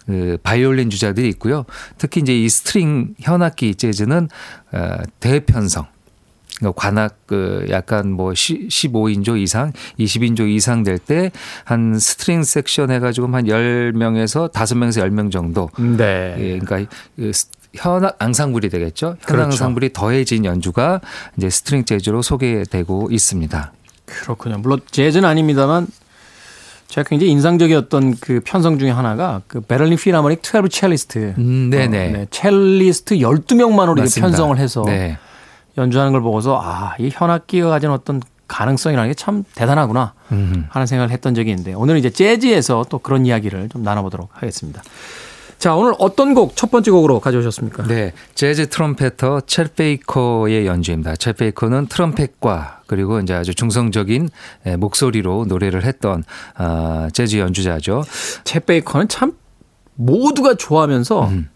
그 0.07 0.39
바이올린 0.43 0.91
주자들이 0.91 1.29
있고요. 1.31 1.65
특히 1.99 2.21
이제 2.21 2.37
이 2.37 2.49
string 2.49 3.15
현악기 3.21 3.75
재즈는 3.75 4.29
어, 4.73 4.97
대편성 5.21 5.87
그러니까 6.61 6.81
관악 6.81 7.27
그 7.27 7.67
약간 7.71 8.13
뭐 8.13 8.31
15인조 8.33 9.41
이상, 9.41 9.73
20인조 9.99 10.49
이상 10.49 10.83
될 10.85 10.99
때 10.99 11.31
한 11.65 11.99
string 11.99 12.45
섹션 12.45 12.91
해가지고 12.91 13.27
한 13.29 13.45
10명에서 13.47 14.53
5명에서 14.53 15.03
10명 15.09 15.33
정도. 15.33 15.71
네. 15.79 16.37
예, 16.39 16.59
그러니까 16.59 16.91
그 17.17 17.33
스- 17.33 17.49
현악 17.75 18.17
앙상블이 18.19 18.69
되겠죠. 18.69 19.07
현악 19.07 19.27
그렇죠. 19.27 19.45
앙상블이 19.45 19.93
더해진 19.93 20.45
연주가 20.45 21.01
이제 21.37 21.49
string 21.51 21.85
재즈로 21.85 22.21
소개되고 22.23 23.09
있습니다. 23.11 23.73
그렇군요. 24.07 24.59
물론 24.59 24.81
재즈는 24.91 25.29
아닙니다만 25.29 25.87
제가 26.89 27.09
굉장히 27.09 27.31
인상적이었던 27.33 28.17
그 28.21 28.41
편성 28.45 28.81
중에 28.81 28.91
하나가 28.91 29.43
그 29.47 29.61
베를린 29.61 29.97
필하모닉 29.97 30.43
12 30.45 30.69
첼리스트. 30.69 31.35
음, 31.39 31.71
네네. 31.71 32.09
어, 32.09 32.13
네, 32.13 32.27
첼리스트 32.33 33.15
12명만으로 33.17 33.93
이렇게 33.93 34.01
맞습니다. 34.03 34.27
편성을 34.29 34.59
해서 34.59 34.83
네. 34.85 35.17
연주하는 35.77 36.13
걸 36.13 36.21
보고서 36.21 36.61
아, 36.63 36.95
이 36.99 37.11
현악기가 37.13 37.69
가진 37.69 37.91
어떤 37.91 38.21
가능성이라는 38.49 39.11
게 39.11 39.15
참 39.15 39.45
대단하구나 39.55 40.15
음. 40.33 40.67
하는 40.71 40.87
생각을 40.87 41.11
했던 41.13 41.35
적이 41.35 41.51
있는데 41.51 41.73
오늘은 41.75 42.01
이제 42.01 42.11
재즈에서 42.11 42.87
또 42.89 42.99
그런 42.99 43.25
이야기를 43.27 43.69
좀 43.69 43.83
나눠보도록 43.83 44.31
하겠습니다. 44.33 44.83
자, 45.59 45.75
오늘 45.77 45.93
어떤 45.99 46.33
곡 46.35 46.57
첫 46.57 46.71
번째 46.71 46.91
곡으로 46.91 47.21
가져오셨습니까? 47.21 47.83
네, 47.87 48.13
재즈 48.35 48.71
트럼페터 48.71 49.41
챗 49.41 49.75
베이커의 49.77 50.67
연주입니다. 50.67 51.13
챗 51.15 51.37
베이커는 51.37 51.87
트럼펫과 51.89 52.81
그리고 52.87 53.21
이제 53.21 53.35
아주 53.35 53.55
중성적인 53.55 54.31
예, 54.67 54.77
목소리로 54.77 55.45
노래를 55.47 55.85
했던 55.85 56.25
아, 56.57 57.09
재즈 57.13 57.37
연주자죠. 57.37 58.05
챗 58.45 58.65
베이커는 58.65 59.09
참 59.09 59.35
모두가 59.97 60.55
좋아하면서 60.55 61.29
음. 61.29 61.51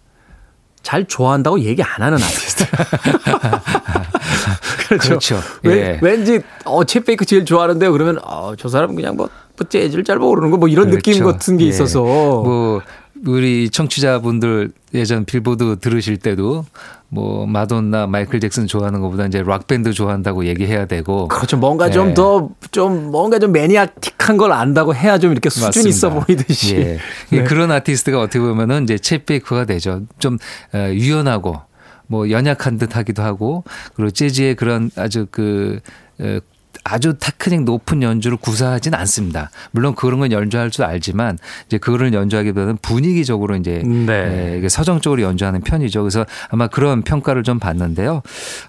잘 0.85 1.05
좋아한다고 1.07 1.59
얘기 1.61 1.83
안 1.83 2.03
하는 2.03 2.19
아티스트. 2.23 2.65
그렇죠. 4.87 5.09
그렇죠. 5.09 5.41
왜, 5.65 5.77
예. 5.77 5.99
왠 6.03 6.25
지 6.25 6.41
어, 6.65 6.85
챗 6.85 7.05
베이커 7.05 7.25
제일 7.25 7.45
좋아하는데요. 7.45 7.91
그러면 7.91 8.19
어, 8.23 8.53
저 8.57 8.69
사람은 8.69 8.95
그냥 8.95 9.17
뭐, 9.17 9.29
뭐 9.59 9.69
재즈를 9.69 10.05
잘 10.05 10.19
모르는 10.19 10.51
거 10.51 10.59
뭐 10.59 10.69
이런 10.69 10.91
느낌 10.91 11.15
그렇죠. 11.19 11.33
같은 11.33 11.57
게 11.57 11.65
예. 11.65 11.69
있어서 11.69 12.03
뭐 12.03 12.81
우리 13.27 13.71
청취자분들 13.71 14.73
예전 14.95 15.25
빌보드 15.25 15.79
들으실 15.81 16.19
때도 16.19 16.65
뭐 17.09 17.47
마돈나, 17.47 18.07
마이클 18.07 18.41
잭슨 18.41 18.67
좋아하는 18.67 19.01
것보다 19.01 19.27
이제 19.27 19.43
락 19.45 19.67
밴드 19.67 19.93
좋아한다고 19.93 20.47
얘기해야 20.47 20.87
되고 20.87 21.29
그렇죠. 21.29 21.57
뭔가 21.57 21.91
좀 21.91 22.11
예. 22.11 22.15
더좀 22.15 23.11
뭔가 23.11 23.39
좀 23.39 23.53
매니아틱한 23.53 24.37
걸 24.37 24.53
안다고 24.53 24.95
해야 24.95 25.19
좀 25.19 25.33
이렇게 25.33 25.49
수준 25.49 25.87
있어 25.87 26.09
맞습니다. 26.11 26.27
보이듯이. 26.27 26.77
예. 26.77 26.99
네. 27.31 27.45
그런 27.45 27.71
아티스트가 27.71 28.21
어떻게 28.21 28.41
보면은 28.41 28.83
이제 28.85 28.97
챗 28.97 29.27
베이커가 29.27 29.65
되죠. 29.65 30.03
좀 30.19 30.39
어, 30.73 30.91
유연하고 30.93 31.61
뭐 32.07 32.31
연약한 32.31 32.79
듯 32.79 32.97
하기도 32.97 33.23
하고 33.23 33.65
그리고 33.95 34.11
재즈의 34.11 34.57
그런 34.57 34.91
아주 34.97 35.27
그 35.31 35.81
에, 36.21 36.41
아주 36.85 37.15
테크닉 37.19 37.65
높은 37.65 38.03
연주를 38.03 38.37
구사하진 38.37 38.95
않습니다. 38.95 39.51
물론 39.71 39.95
그런 39.95 40.21
건 40.21 40.33
연주할 40.33 40.71
줄 40.71 40.85
알지만 40.85 41.39
이제 41.67 41.79
그거를 41.79 42.13
연주하기보다는 42.13 42.79
분위기적으로 42.83 43.57
이제 43.57 43.83
네. 43.85 44.53
에, 44.55 44.59
이게 44.59 44.69
서정적으로 44.69 45.23
연주하는 45.23 45.63
편이죠. 45.63 46.03
그래서 46.03 46.27
아마 46.51 46.67
그런 46.67 47.03
평가를 47.03 47.43
좀 47.43 47.59
받는데요. 47.59 48.23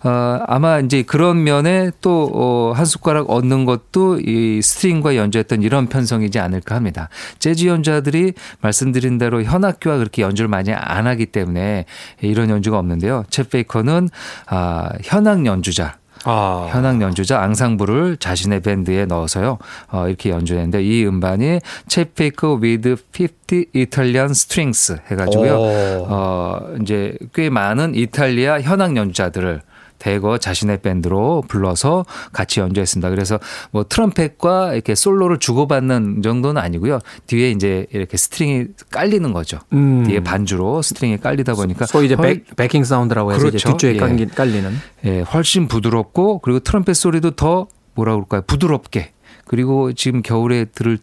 어, 0.04 0.39
아마 0.47 0.80
이제 0.80 1.04
그런 1.04 1.43
면에 1.43 1.91
또 1.99 2.32
어, 2.34 2.73
한 2.73 2.86
숟가락 2.86 3.30
얹는 3.30 3.65
것도 3.65 4.21
이 4.21 4.62
string과 4.62 5.17
연주했던 5.17 5.62
이런 5.62 5.88
편성이지 5.88 6.39
않을까 6.39 6.75
합니다. 6.75 7.10
재즈 7.39 7.65
연주자들이 7.65 8.34
말씀드린 8.62 9.17
대로 9.17 9.43
현악기와 9.43 9.97
그렇게 9.97 10.21
연주를 10.21 10.47
많이 10.47 10.71
안 10.73 11.06
하기 11.08 11.28
때문에 11.28 11.86
이런 12.21 12.49
연주가 12.49 12.80
없는데요. 12.80 13.25
챗 13.30 13.49
베이커는 13.49 14.10
아, 14.47 14.89
현악 15.04 15.45
연주자. 15.45 15.97
아. 16.26 16.68
현악 16.72 17.02
연주자 17.02 17.42
앙상블을 17.42 18.18
자신의 18.18 18.62
밴드에 18.62 19.06
넣어서요. 19.06 19.58
어, 19.92 20.08
이렇게 20.08 20.32
연주했는데 20.32 20.84
이 20.84 21.06
음반이 21.06 21.60
챗 21.88 22.14
베이커 22.13 22.60
with 22.62 22.96
50 23.14 23.72
Italian 23.76 24.32
Strings 24.32 24.98
해가지고요. 25.10 25.54
오. 25.56 26.06
어, 26.10 26.76
이제 26.82 27.18
꽤 27.34 27.50
많은 27.50 27.96
이탈리아 27.96 28.60
현악 28.60 28.98
연주자들을 28.98 29.62
대거 30.06 30.38
자신의 30.38 30.82
밴드로 30.82 31.44
불러서 31.48 32.06
같이 32.32 32.60
연주했습니다. 32.60 33.10
그래서 33.10 33.39
뭐 33.72 33.84
트럼펫과 33.89 34.74
이렇게 34.76 34.94
솔로를 34.94 35.39
주고받는 35.39 36.22
정도는 36.22 36.62
아니고요. 36.62 37.00
뒤에 37.26 37.50
이제 37.50 37.88
이렇게 37.91 38.15
스트링이 38.15 38.65
깔리는 38.91 39.34
거죠. 39.34 39.58
음. 39.74 40.04
뒤에 40.06 40.20
반주로 40.24 40.84
스트링이 40.84 41.18
깔리다 41.18 41.56
보니까 41.56 41.88
소위 41.88 42.06
이제 42.06 42.13
훨- 42.13 42.44
back, 42.45 42.56
backing 42.56 42.84
사운드라고 42.84 43.32
해서 43.32 43.39
그렇죠. 43.48 43.70
뒷줄에 43.72 43.96
예. 43.96 43.98
깔리, 43.98 44.28
깔리는. 44.28 44.72
예, 45.06 45.22
훨씬 45.22 45.68
부드럽고 45.68 46.38
그리고 46.39 46.60
트럼펫 46.60 46.96
소리도 46.96 47.32
더 47.32 47.65
뭐라 47.96 48.13
그럴까요? 48.13 48.44
부드럽게 48.46 49.12
그리고 49.48 49.91
지금 49.94 50.22
겨울에 50.22 50.65
들을 50.65 51.00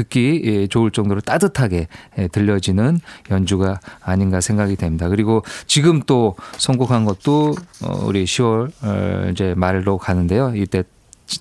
듣기 0.00 0.42
예, 0.44 0.66
좋을 0.66 0.90
정도로 0.90 1.20
따뜻하게 1.20 1.88
예, 2.18 2.28
들려지는 2.28 3.00
연주가 3.30 3.80
아닌가 4.00 4.40
생각이 4.40 4.76
됩니다. 4.76 5.08
그리고 5.08 5.44
지금 5.66 6.02
또 6.06 6.36
선곡한 6.58 7.04
것도 7.04 7.54
어, 7.82 8.04
우리 8.04 8.24
10월 8.24 8.70
어, 8.82 9.30
이제 9.30 9.54
말로 9.56 9.98
가는데요. 9.98 10.54
이때 10.54 10.84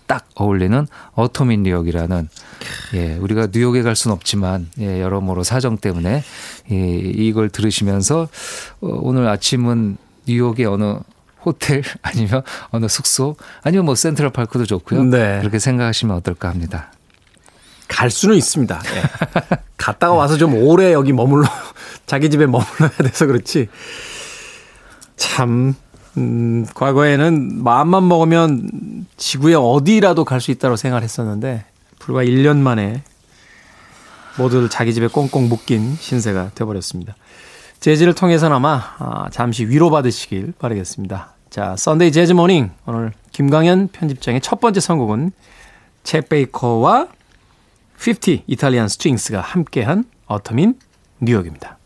딱 0.06 0.28
어울리는 0.36 0.86
어토민 1.13 1.63
뉴욕이라는 1.63 2.30
예, 2.93 3.15
우리가 3.15 3.48
뉴욕에 3.52 3.82
갈 3.82 3.95
수는 3.95 4.13
없지만 4.13 4.67
예, 4.80 5.02
여러모로 5.02 5.43
사정 5.43 5.78
때문에 5.78 6.24
예, 6.72 6.76
이걸 6.76 7.50
들으시면서 7.50 8.24
어, 8.82 8.88
오늘 9.02 9.28
아침은 9.28 9.98
뉴욕의 10.28 10.65
어느 10.65 11.00
호텔 11.43 11.82
아니면 12.04 12.43
어느 12.69 12.88
숙소 12.88 13.36
아니면 13.63 13.86
뭐 13.86 13.95
센트럴 13.95 14.32
파크도 14.32 14.65
좋고요. 14.65 15.06
네. 15.06 15.39
그렇게 15.39 15.58
생각하시면 15.58 16.15
어떨까 16.17 16.50
합니다. 16.50 16.91
갈 17.89 18.10
수는 18.10 18.36
있습니다. 18.38 18.82
예. 18.95 19.58
갔다가 19.75 20.13
와서 20.13 20.38
좀 20.38 20.54
오래 20.54 20.93
여기 20.93 21.12
머물러 21.12 21.45
자기 22.06 22.30
집에 22.30 22.45
머물러야 22.45 22.89
돼서 23.04 23.25
그렇지. 23.25 23.67
참 25.17 25.75
음, 26.17 26.65
과거에는 26.73 27.62
마음만 27.63 28.08
먹으면 28.08 29.06
지구의 29.17 29.56
어디라도 29.56 30.23
갈 30.23 30.39
수 30.39 30.52
있다고 30.52 30.78
생각을 30.78 31.04
했었는데 31.04 31.65
불과 31.99 32.23
1년 32.23 32.58
만에 32.58 33.04
모두들 34.38 34.69
자기 34.69 34.93
집에 34.93 35.08
꽁꽁 35.08 35.49
묶인 35.49 35.95
신세가 35.99 36.52
되어버렸습니다. 36.56 37.15
재즈를 37.82 38.13
통해서나마 38.13 38.82
아, 38.99 39.28
잠시 39.32 39.65
위로받으시길 39.65 40.54
바라겠습니다. 40.60 41.34
자, 41.49 41.75
썬데이 41.78 42.12
재즈 42.12 42.34
모닝 42.34 42.71
오늘 42.86 43.12
김광현 43.32 43.89
편집장의 43.91 44.41
첫 44.41 44.60
번째 44.62 44.80
선곡은 44.80 45.32
쳇 46.04 46.30
베이커와 46.30 47.08
50 48.00 48.46
이탈리안 48.48 48.88
스트링스가 48.88 49.42
함께한 49.42 50.06
어텀인 50.28 50.78
뉴욕입니다. 51.20 51.79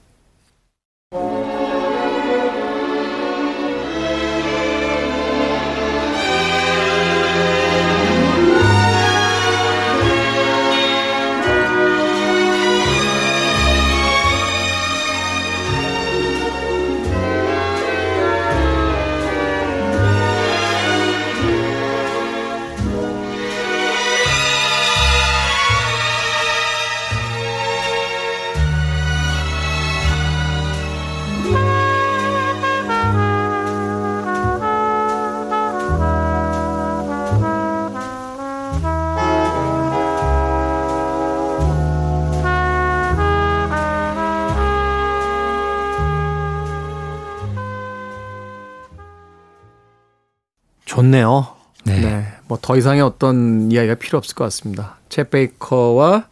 좋네요. 51.03 51.47
네. 51.85 51.99
네. 51.99 52.27
뭐 52.47 52.57
더 52.61 52.77
이상의 52.77 53.01
어떤 53.01 53.71
이야기가 53.71 53.95
필요 53.95 54.17
없을 54.17 54.35
것 54.35 54.45
같습니다. 54.45 54.97
쳇 55.09 55.29
베이커와 55.29 56.27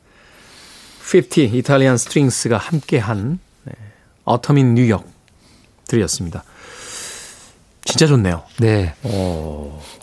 50 1.02 1.38
Italian 1.38 1.98
Strings가 1.98 2.58
함께한 2.58 3.40
네. 3.66 3.74
Autumn 4.26 4.74
in 4.74 4.81
New 4.81 4.92
York 4.92 5.06
들으셨습니다. 5.88 6.44
진짜 7.84 8.08
좋네요. 8.08 8.44
네. 8.60 8.94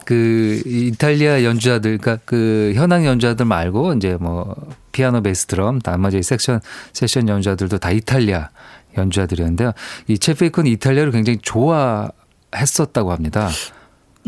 그 0.04 0.61
이탈리아 0.66 1.44
연주자들, 1.44 1.98
그러니까 1.98 2.22
그 2.26 2.72
현악 2.74 3.07
연주자들 3.07 3.46
말고 3.46 3.94
이제 3.94 4.16
뭐 4.20 4.54
피아노, 4.92 5.22
베이스, 5.22 5.46
드럼, 5.46 5.81
나머지 5.81 6.22
섹션 6.22 6.61
세션 6.92 7.28
연주자들도 7.28 7.78
다 7.78 7.90
이탈리아 7.90 8.50
연주자들이었는데요. 8.96 9.72
이체 10.09 10.35
페이커는 10.35 10.70
이탈리아를 10.72 11.12
굉장히 11.12 11.38
좋아했었다고 11.40 13.12
합니다. 13.12 13.48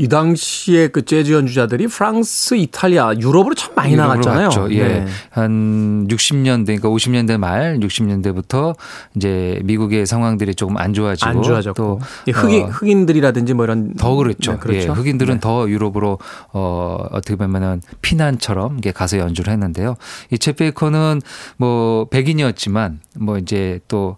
이 0.01 0.09
당시에 0.09 0.89
그 0.89 1.05
재즈 1.05 1.31
연주자들이 1.31 1.87
프랑스, 1.87 2.55
이탈리아, 2.55 3.13
유럽으로 3.21 3.55
참 3.55 3.75
많이 3.75 3.93
유럽으로 3.93 4.15
나갔잖아요. 4.15 4.49
갔죠. 4.49 4.73
예. 4.73 4.83
네. 4.83 5.07
한 5.29 6.09
60년대, 6.09 6.65
그러니까 6.65 6.89
50년대 6.89 7.37
말, 7.37 7.79
60년대부터 7.81 8.75
이제 9.15 9.61
미국의 9.65 10.07
상황들이 10.07 10.55
조금 10.55 10.79
안 10.79 10.95
좋아지고 10.95 11.29
안 11.29 11.43
좋아졌고 11.43 12.01
또이 12.25 12.33
흑인 12.35 12.63
어, 12.63 12.67
흑인들이라든지 12.69 13.53
뭐 13.53 13.67
이런 13.67 13.93
더 13.93 14.15
그렇죠. 14.15 14.53
네, 14.53 14.59
그렇죠. 14.59 14.81
예, 14.81 14.87
흑인들은 14.87 15.35
네. 15.35 15.41
더 15.41 15.69
유럽으로 15.69 16.19
어 16.55 17.07
어떻게 17.11 17.37
보면은 17.37 17.83
피난처럼 18.01 18.79
이게 18.79 18.93
가서 18.93 19.19
연주를 19.19 19.53
했는데요. 19.53 19.97
이챗 20.33 20.57
베이커는 20.57 21.21
뭐 21.59 22.07
백인이었지만 22.07 23.01
뭐 23.19 23.37
이제 23.37 23.81
또 23.87 24.17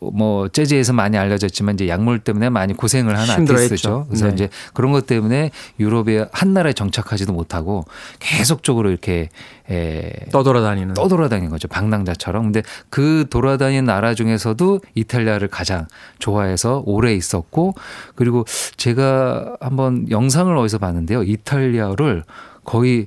뭐 0.00 0.48
재즈에서 0.48 0.94
많이 0.94 1.18
알려졌지만 1.18 1.74
이제 1.74 1.86
약물 1.88 2.20
때문에 2.20 2.48
많이 2.48 2.72
고생을 2.74 3.18
한 3.18 3.26
힘들어했죠. 3.26 3.74
아티스트죠. 3.74 4.06
그래서 4.08 4.26
네. 4.28 4.32
이제 4.32 4.48
그런 4.72 4.92
것 4.92 5.06
때문에 5.06 5.50
유럽의 5.78 6.28
한 6.32 6.54
나라에 6.54 6.72
정착하지도 6.72 7.32
못하고 7.32 7.84
계속적으로 8.18 8.88
이렇게 8.90 9.28
에 9.68 10.10
떠돌아다니는 10.32 10.94
떠돌아다니는 10.94 11.50
거죠. 11.50 11.68
방랑자처럼. 11.68 12.44
근데 12.44 12.62
그 12.88 13.26
돌아다니는 13.28 13.84
나라 13.84 14.14
중에서도 14.14 14.80
이탈리아를 14.94 15.48
가장 15.48 15.86
좋아해서 16.18 16.82
오래 16.86 17.14
있었고 17.14 17.74
그리고 18.14 18.44
제가 18.76 19.56
한번 19.60 20.10
영상을 20.10 20.56
어디서 20.56 20.78
봤는데요. 20.78 21.22
이탈리아를 21.22 22.24
거의 22.64 23.06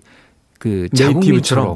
그 0.63 0.87
자국민처럼. 0.95 1.75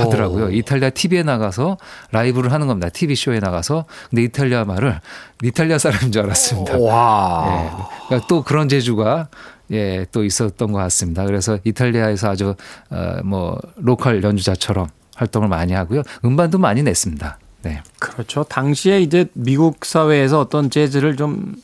하더라고요. 0.00 0.50
이탈리아 0.50 0.90
TV에 0.90 1.22
나가서 1.22 1.78
라이브를 2.10 2.50
하는 2.50 2.66
겁니다. 2.66 2.88
TV 2.88 3.14
쇼에 3.14 3.38
나가서. 3.38 3.84
근데 4.10 4.24
이탈리아 4.24 4.64
말을 4.64 4.98
이탈리아 5.44 5.78
사람인 5.78 6.10
줄 6.10 6.22
알았습니다. 6.22 6.76
와. 6.78 7.46
예. 7.46 7.84
그러니까 8.08 8.26
또 8.26 8.42
그런 8.42 8.68
재주가 8.68 9.28
예, 9.70 10.06
또 10.10 10.24
있었던 10.24 10.72
것 10.72 10.78
같습니다. 10.78 11.24
그래서 11.24 11.58
이탈리아에서 11.62 12.30
아주 12.30 12.56
어, 12.90 13.16
뭐 13.22 13.60
로컬 13.76 14.24
연주자처럼 14.24 14.88
활동을 15.14 15.46
많이 15.46 15.72
하고요. 15.72 16.02
음반도 16.24 16.58
많이 16.58 16.82
냈습니다. 16.82 17.38
네. 17.62 17.80
그렇죠. 18.00 18.42
당시에 18.42 19.02
이제 19.02 19.26
미국 19.34 19.84
사회에서 19.84 20.40
어떤 20.40 20.68
재즈를 20.68 21.14
좀 21.16 21.54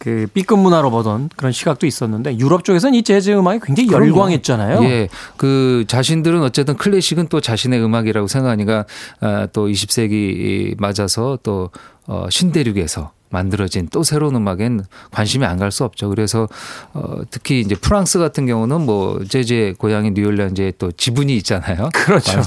그 0.00 0.26
B급 0.32 0.58
문화로 0.58 0.90
보던 0.90 1.28
그런 1.36 1.52
시각도 1.52 1.86
있었는데 1.86 2.38
유럽 2.38 2.64
쪽에서는 2.64 2.94
이 2.94 3.02
재즈 3.02 3.30
음악이 3.32 3.60
굉장히. 3.62 3.92
열광했잖아요. 3.92 4.82
예. 4.84 5.08
그 5.36 5.84
자신들은 5.86 6.42
어쨌든 6.42 6.76
클래식은 6.78 7.28
또 7.28 7.40
자신의 7.42 7.84
음악이라고 7.84 8.26
생각하니까 8.26 8.86
아, 9.20 9.46
또 9.52 9.68
20세기 9.68 10.74
맞아서 10.78 11.38
또 11.42 11.68
어, 12.06 12.26
신대륙에서 12.30 13.12
만들어진 13.28 13.88
또 13.92 14.02
새로운 14.02 14.34
음악엔 14.36 14.84
관심이 15.12 15.44
안 15.44 15.58
갈 15.58 15.70
수 15.70 15.84
없죠. 15.84 16.08
그래서 16.08 16.48
어 16.94 17.18
특히 17.30 17.60
이제 17.60 17.74
프랑스 17.76 18.18
같은 18.18 18.46
경우는 18.46 18.80
뭐 18.86 19.22
재즈의 19.28 19.74
고향인 19.74 20.14
뉴올리언즈에 20.14 20.72
또 20.78 20.90
지분이 20.90 21.36
있잖아요. 21.36 21.90
그렇죠. 21.94 22.40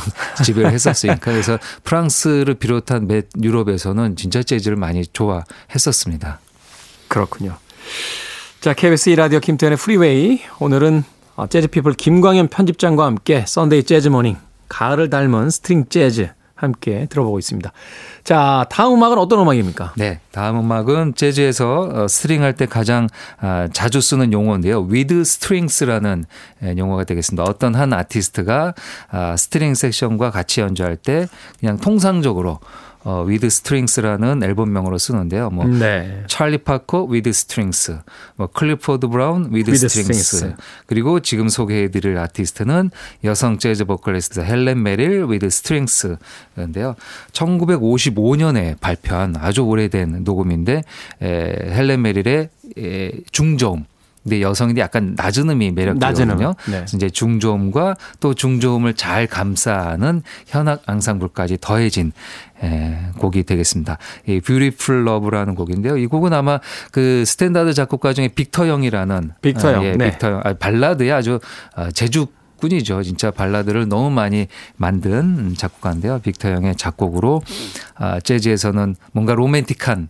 지배를 0.43 0.71
했었으니까 0.71 1.31
그래서 1.31 1.57
프랑스를 1.83 2.55
비롯한 2.55 3.07
몇 3.07 3.27
유럽에서는 3.41 4.15
진짜 4.17 4.41
재즈를 4.43 4.75
많이 4.75 5.05
좋아했었습니다. 5.05 6.39
그렇군요. 7.13 7.53
자, 8.59 8.73
KBS 8.73 9.11
2라디오 9.11 9.39
김태현의 9.39 9.77
프리웨이. 9.77 10.41
오늘은 10.59 11.03
어, 11.35 11.45
재즈피플 11.47 11.93
김광현 11.93 12.47
편집장과 12.47 13.05
함께 13.05 13.43
썬데이 13.47 13.83
재즈 13.83 14.07
모닝, 14.07 14.37
가을을 14.67 15.09
닮은 15.11 15.51
스트링 15.51 15.85
재즈 15.89 16.29
함께 16.55 17.05
들어보고 17.09 17.37
있습니다. 17.39 17.71
자, 18.23 18.65
다음 18.69 18.93
음악은 18.93 19.17
어떤 19.17 19.39
음악입니까? 19.41 19.93
네, 19.97 20.21
다음 20.31 20.59
음악은 20.59 21.13
재즈에서 21.15 21.89
어, 21.93 22.07
스트링 22.07 22.41
할 22.41 22.53
때 22.53 22.65
가장 22.65 23.07
아, 23.39 23.67
자주 23.71 24.01
쓰는 24.01 24.31
용어인데요. 24.33 24.87
with 24.87 25.13
strings라는 25.21 26.25
예, 26.63 26.75
용어가 26.77 27.03
되겠습니다. 27.03 27.43
어떤 27.43 27.75
한 27.75 27.93
아티스트가 27.93 28.73
아, 29.11 29.35
스트링 29.37 29.75
섹션과 29.75 30.31
같이 30.31 30.61
연주할 30.61 30.95
때 30.95 31.27
그냥 31.59 31.77
통상적으로 31.77 32.59
어, 33.03 33.25
with 33.27 33.45
strings라는 33.45 34.43
앨범명으로 34.43 34.97
쓰는데요. 34.97 35.49
뭐 35.49 35.65
네. 35.65 36.23
찰리 36.27 36.57
파커 36.57 37.07
with 37.09 37.29
strings, 37.29 37.97
뭐 38.35 38.47
클리포드 38.47 39.07
브라운 39.07 39.51
strings. 39.53 39.85
strings. 39.85 40.55
그리고 40.85 41.19
지금 41.19 41.49
소개해 41.49 41.91
드릴 41.91 42.17
아티스트는 42.17 42.91
여성 43.23 43.57
재즈 43.57 43.85
보컬리스트 43.85 44.39
헬렌 44.39 44.81
메릴 44.81 45.25
with 45.25 45.45
strings인데요. 45.45 46.95
1955년에 47.31 48.79
발표한 48.79 49.35
아주 49.37 49.61
오래된 49.63 50.23
녹음인데 50.23 50.83
에, 51.21 51.25
헬렌 51.73 52.01
메릴의 52.01 52.49
에, 52.77 53.11
중저음. 53.31 53.85
근데 54.23 54.41
여성인데 54.41 54.81
약간 54.81 55.15
낮은 55.17 55.49
음이 55.49 55.71
낮은 55.71 55.75
매력적이거든요. 55.75 56.49
음. 56.49 56.71
네. 56.71 56.77
그래서 56.77 56.97
이제 56.97 57.09
중저음과 57.09 57.95
또 58.19 58.33
중저음을 58.33 58.93
잘 58.93 59.27
감싸는 59.27 60.23
현악 60.47 60.81
앙상블까지 60.85 61.57
더해진 61.59 62.13
에, 62.63 62.97
곡이 63.19 63.43
되겠습니다. 63.43 63.97
이 64.25 64.39
Beautiful 64.39 65.05
Love라는 65.07 65.55
곡인데요. 65.55 65.97
이 65.97 66.07
곡은 66.07 66.33
아마 66.33 66.59
그 66.91 67.25
스탠다드 67.25 67.73
작곡가 67.73 68.13
중에 68.13 68.29
빅터 68.29 68.67
영이라는 68.67 69.33
빅터 69.41 69.67
아, 69.69 69.73
영, 69.73 69.83
예, 69.83 69.91
네. 69.91 70.11
빅터 70.11 70.31
영. 70.31 70.41
아, 70.43 70.53
발라드의 70.53 71.11
아주 71.11 71.39
아, 71.75 71.91
재주꾼이죠. 71.91 73.03
진짜 73.03 73.29
발라드를 73.29 73.89
너무 73.89 74.09
많이 74.09 74.47
만든 74.77 75.53
작곡가인데요. 75.57 76.19
빅터 76.19 76.51
영의 76.51 76.77
작곡으로 76.77 77.41
아, 77.95 78.21
재즈에서는 78.21 78.95
뭔가 79.11 79.35
로맨틱한 79.35 80.07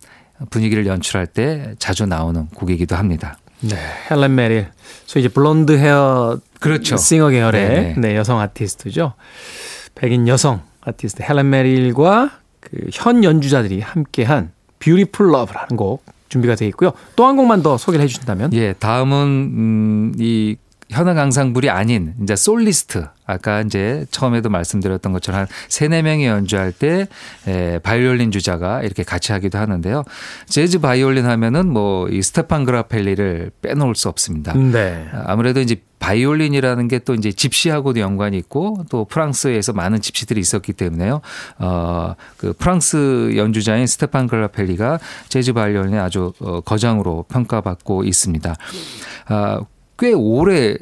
분위기를 0.51 0.85
연출할 0.85 1.25
때 1.25 1.73
자주 1.79 2.05
나오는 2.05 2.45
곡이기도 2.49 2.95
합니다. 2.95 3.37
네. 3.63 3.75
헬렌 4.11 4.35
메릴. 4.35 4.67
소위 5.05 5.23
이제 5.25 5.33
blonde 5.33 5.77
hair 5.77 6.39
그렇죠. 6.59 6.97
singer 6.97 7.29
계열의 7.29 7.69
네네. 7.69 7.93
네, 7.97 8.15
여성 8.15 8.39
아티스트죠. 8.39 9.13
백인 9.95 10.27
여성 10.27 10.61
아티스트 10.81 11.23
헬렌 11.23 11.49
메릴과 11.49 12.31
그 12.59 12.87
현 12.93 13.23
연주자들이 13.23 13.81
함께한 13.81 14.51
Beautiful 14.79 15.31
Love라는 15.31 15.75
곡 15.77 16.03
준비가 16.29 16.55
되어 16.55 16.67
있고요. 16.69 16.91
또 17.15 17.27
한 17.27 17.35
곡만 17.35 17.61
더 17.61 17.77
소개를 17.77 18.03
해 18.03 18.07
주신다면 18.07 18.53
예, 18.53 18.73
다음은 18.73 19.17
음, 19.27 20.13
이 20.17 20.55
현악 20.89 21.17
앙상블이 21.17 21.69
아닌 21.69 22.13
이제 22.23 22.35
솔리스트. 22.35 23.05
아까 23.25 23.61
이제 23.61 24.05
처음에도 24.11 24.49
말씀드렸던 24.49 25.11
것처럼 25.13 25.41
한 25.41 25.47
세네 25.67 26.03
명이 26.03 26.25
연주할 26.25 26.71
때 26.71 27.07
에, 27.47 27.79
바이올린 27.79 28.31
주자가 28.31 28.81
이렇게 28.83 29.03
같이 29.03 29.31
하기도 29.31 29.57
하는데요. 29.57 30.03
재즈 30.47 30.79
바이올린 30.79 31.25
하면은 31.25 31.67
뭐 31.67 32.03
이 32.13 32.21
스테판 32.21 32.65
그라펠리를 32.65 33.51
빼놓을 33.61 33.95
수 33.95 34.09
없습니다. 34.09 34.53
네. 34.53 35.07
아무래도 35.25 35.59
이제 35.59 35.81
바이올린이라는 35.99 36.87
게 36.89 36.99
또 36.99 37.13
이제 37.15 37.31
집시하고도 37.31 37.99
연관이 37.99 38.37
있고 38.37 38.85
또 38.89 39.03
프랑스에서 39.05 39.73
많은 39.73 39.99
집시들이 40.01 40.39
있었기 40.39 40.73
때문에요. 40.73 41.19
어, 41.59 42.15
그 42.37 42.53
프랑스 42.53 43.33
연주자인 43.35 43.87
스테판 43.87 44.27
그라펠리가 44.27 44.99
재즈 45.27 45.51
바이올린의 45.53 45.99
아주 45.99 46.33
어, 46.39 46.61
거장으로 46.61 47.25
평가받고 47.29 48.03
있습니다. 48.05 48.55
아, 49.27 49.59
꽤 49.97 50.13
오래 50.13 50.69
예, 50.69 50.77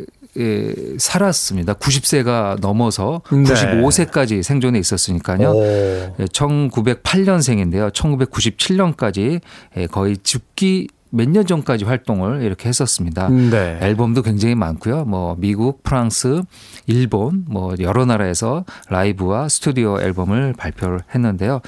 살았습니다. 0.98 1.74
90세가 1.74 2.60
넘어서 2.62 3.22
네. 3.32 3.44
95세까지 3.44 4.44
생존해 4.44 4.80
있었으니까요. 4.80 5.50
오. 5.50 6.15
1908년생인데요. 6.17 7.91
1997년까지 7.91 9.41
예, 9.78 9.88
거의 9.88 10.17
죽기 10.17 10.88
몇년 11.12 11.46
전까지 11.46 11.86
활동을 11.86 12.41
이렇게 12.41 12.70
했었습니다. 12.70 13.28
네. 13.30 13.78
앨범도 13.82 14.22
굉장히 14.22 14.56
많고요. 14.56 15.04
뭐 15.06 15.36
미국, 15.38 15.84
프랑스, 15.84 16.41
일본 16.88 17.44
뭐 17.48 17.76
여러 17.80 18.06
나라에서 18.06 18.63
라이브와 18.89 19.50
스튜디오 19.50 20.00
앨범을 20.00 20.54
발표를 20.58 21.02
했는데요. 21.13 21.60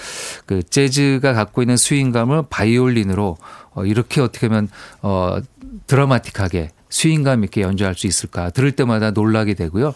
그 0.46 0.64
재즈가 0.64 1.34
갖고 1.34 1.62
있는 1.62 1.76
스윙감을 1.76 2.44
바이올린으로 2.50 3.38
어 3.76 3.86
이렇게 3.86 4.22
어떻게 4.22 4.48
하면 4.48 4.70
어 5.02 5.38
드라마틱하게 5.88 6.70
스윙감 6.94 7.44
있게 7.46 7.62
연주할 7.62 7.96
수 7.96 8.06
있을까 8.06 8.52
들을 8.52 8.72
때마다 8.72 9.12
놀라게 9.12 9.56
되고요. 9.56 9.94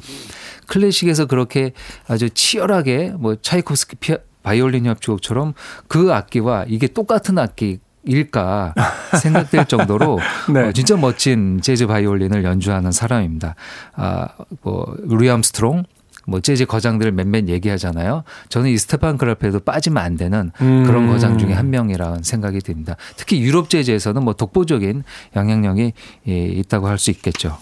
클래식에서 0.66 1.28
그렇게 1.28 1.74
아주 2.08 2.30
치열하게 2.30 3.14
뭐 3.18 3.36
차이코스키 3.40 3.96
피 3.98 4.16
바이올린 4.42 4.86
협주곡처럼 4.86 5.54
그 5.88 6.12
악기와 6.12 6.66
이게 6.68 6.88
똑같은 6.88 7.38
악기 7.38 7.80
일까 8.04 8.74
생각될 9.22 9.66
정도로 9.66 10.20
네. 10.52 10.62
어, 10.62 10.72
진짜 10.72 10.98
멋진 10.98 11.62
재즈 11.62 11.86
바이올린을 11.86 12.44
연주하는 12.44 12.92
사람입니다. 12.92 13.56
아, 13.96 14.30
뭐 14.62 14.96
루이 15.00 15.30
암스트롱 15.30 15.84
뭐 16.28 16.42
재즈 16.42 16.66
거장들 16.66 17.14
몇몇 17.14 17.48
얘기하잖아요. 17.48 18.24
저는 18.50 18.70
이 18.70 18.78
스테판 18.78 19.18
그라펠리도 19.18 19.62
빠지면 19.62 20.04
안 20.04 20.18
되는 20.18 20.52
그런 20.58 21.06
음. 21.06 21.08
거장 21.08 21.38
중에 21.38 21.54
한 21.54 21.70
명이라는 21.70 22.22
생각이 22.24 22.60
듭니다. 22.60 22.98
특히 23.16 23.40
유럽 23.40 23.70
재즈에서는 23.70 24.22
뭐 24.24 24.34
독보적인 24.34 25.04
영향력이 25.38 25.94
예, 26.28 26.34
있다고 26.34 26.88
할 26.88 26.98
수 26.98 27.12
있겠죠. 27.12 27.58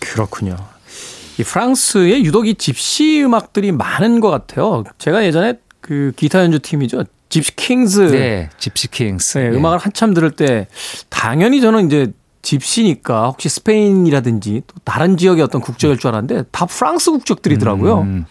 그렇군요. 0.00 0.56
이 1.38 1.44
프랑스에 1.44 2.22
유독 2.24 2.48
이 2.48 2.54
집시 2.54 3.22
음악들이 3.22 3.70
많은 3.70 4.18
것 4.20 4.30
같아요. 4.30 4.82
제가 4.98 5.24
예전에 5.24 5.54
그 5.80 6.12
기타 6.16 6.40
연주 6.42 6.58
팀이죠. 6.58 7.04
집시 7.28 7.54
킹스 7.54 8.00
네, 8.10 8.48
집시 8.58 8.90
킹스. 8.90 9.38
네, 9.38 9.44
예. 9.44 9.48
음악을 9.50 9.78
한참 9.78 10.14
들을 10.14 10.30
때 10.30 10.66
당연히 11.10 11.60
저는 11.60 11.86
이제 11.86 12.10
집시니까 12.48 13.26
혹시 13.26 13.48
스페인이라든지 13.50 14.62
또 14.66 14.74
다른 14.84 15.18
지역의 15.18 15.44
어떤 15.44 15.60
국적일 15.60 15.98
줄 15.98 16.08
알았는데 16.08 16.44
다 16.50 16.64
프랑스 16.64 17.10
국적들이더라고요. 17.10 18.00
음, 18.00 18.24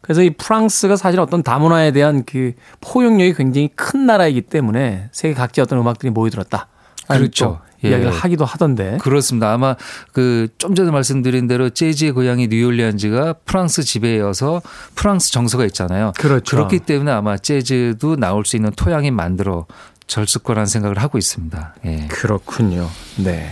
그래서 0.00 0.22
이 0.22 0.30
프랑스가 0.30 0.96
사실 0.96 1.20
어떤 1.20 1.42
다문화에 1.44 1.92
대한 1.92 2.24
그 2.24 2.52
포용력이 2.80 3.34
굉장히 3.34 3.70
큰 3.76 4.06
나라이기 4.06 4.42
때문에 4.42 5.08
세계 5.12 5.34
각지 5.34 5.60
어떤 5.60 5.78
음악들이 5.78 6.10
모여들었다. 6.10 6.66
그렇죠. 7.08 7.60
예. 7.84 7.90
이야기를 7.90 8.12
하기도 8.12 8.44
하던데. 8.44 8.98
그렇습니다. 9.00 9.52
아마 9.52 9.76
그 10.12 10.48
좀 10.58 10.74
전에 10.74 10.90
말씀드린 10.90 11.46
대로 11.46 11.68
재즈의 11.68 12.12
고향이 12.12 12.48
뉴올리안즈가 12.48 13.34
프랑스 13.44 13.82
지배여서 13.82 14.62
프랑스 14.94 15.30
정서가 15.30 15.66
있잖아요. 15.66 16.12
그렇죠. 16.16 16.56
그렇기 16.56 16.78
때문에 16.80 17.12
아마 17.12 17.36
재즈도 17.36 18.16
나올 18.16 18.46
수 18.46 18.56
있는 18.56 18.70
토양이 18.74 19.10
만들어 19.10 19.66
거라는 20.42 20.66
생각을 20.66 20.98
하고 20.98 21.18
있습니다. 21.18 21.74
예. 21.84 22.06
그렇군요. 22.08 22.88
네. 23.16 23.50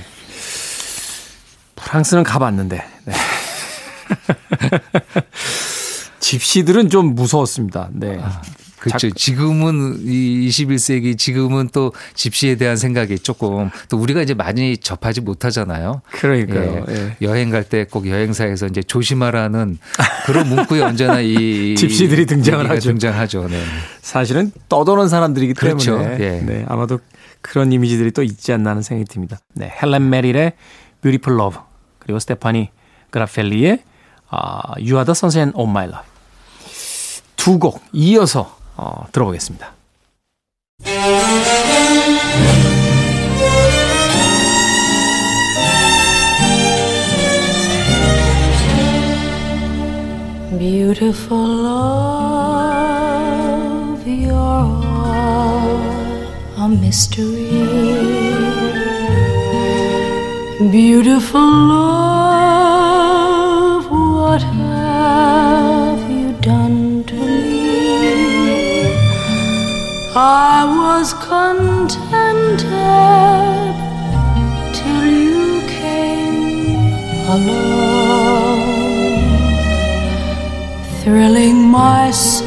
프랑스는 1.76 2.22
가봤는데. 2.22 2.84
네. 3.04 3.12
집시들은 6.20 6.88
좀 6.88 7.14
무서웠습니다. 7.14 7.88
네. 7.92 8.18
그렇죠. 8.82 9.10
지금은 9.10 9.98
이 10.04 10.48
21세기 10.48 11.16
지금은 11.16 11.68
또 11.72 11.92
집시에 12.14 12.56
대한 12.56 12.76
생각이 12.76 13.18
조금 13.20 13.70
또 13.88 13.96
우리가 13.98 14.22
이제 14.22 14.34
많이 14.34 14.76
접하지 14.76 15.20
못하잖아요. 15.20 16.02
그러니까요. 16.10 16.84
예. 16.88 16.94
예. 16.94 17.16
여행 17.22 17.50
갈 17.50 17.62
때 17.64 17.84
꼭 17.84 18.08
여행사에서 18.08 18.66
이제 18.66 18.82
조심하라는 18.82 19.78
그런 20.26 20.48
문구에 20.48 20.80
언제나 20.82 21.20
이 21.20 21.74
집시들이 21.78 22.26
등장을 22.26 22.68
하죠. 22.70 22.90
등장하죠. 22.90 23.48
네. 23.48 23.62
사실은 24.00 24.50
떠도는 24.68 25.08
사람들이기 25.08 25.54
그렇죠. 25.54 25.98
때문에 25.98 26.20
예. 26.20 26.40
네, 26.40 26.64
아마도 26.68 26.98
그런 27.40 27.72
이미지들이 27.72 28.10
또 28.12 28.22
있지 28.22 28.52
않나 28.52 28.70
하는 28.70 28.82
생각이 28.82 29.08
듭니다. 29.08 29.38
네, 29.54 29.72
헬렌 29.82 30.10
메릴의 30.10 30.52
Beautiful 31.02 31.40
Love 31.40 31.60
그리고 31.98 32.18
스테파니 32.18 32.70
그라펠리의 33.10 33.82
아, 34.28 34.72
You 34.78 34.94
Are 34.94 35.04
the 35.04 35.12
Sunshine 35.12 35.52
of 35.54 35.68
My 35.70 35.86
Life 35.88 36.10
두 37.36 37.58
곡 37.58 37.82
이어서 37.92 38.56
어, 38.82 39.06
들어보겠습니다. 39.12 39.72
Mystery. 56.92 57.48
Beautiful 60.70 61.46
love, 61.68 62.31
I 70.14 70.64
was 70.66 71.14
contented 71.14 72.68
till 74.74 75.06
you 75.06 75.62
came 75.66 76.92
along, 77.28 78.60
thrilling 81.00 81.66
my 81.70 82.10
soul 82.10 82.42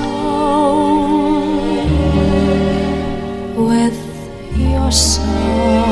with 3.56 3.98
your 4.56 4.92
song. 4.92 5.85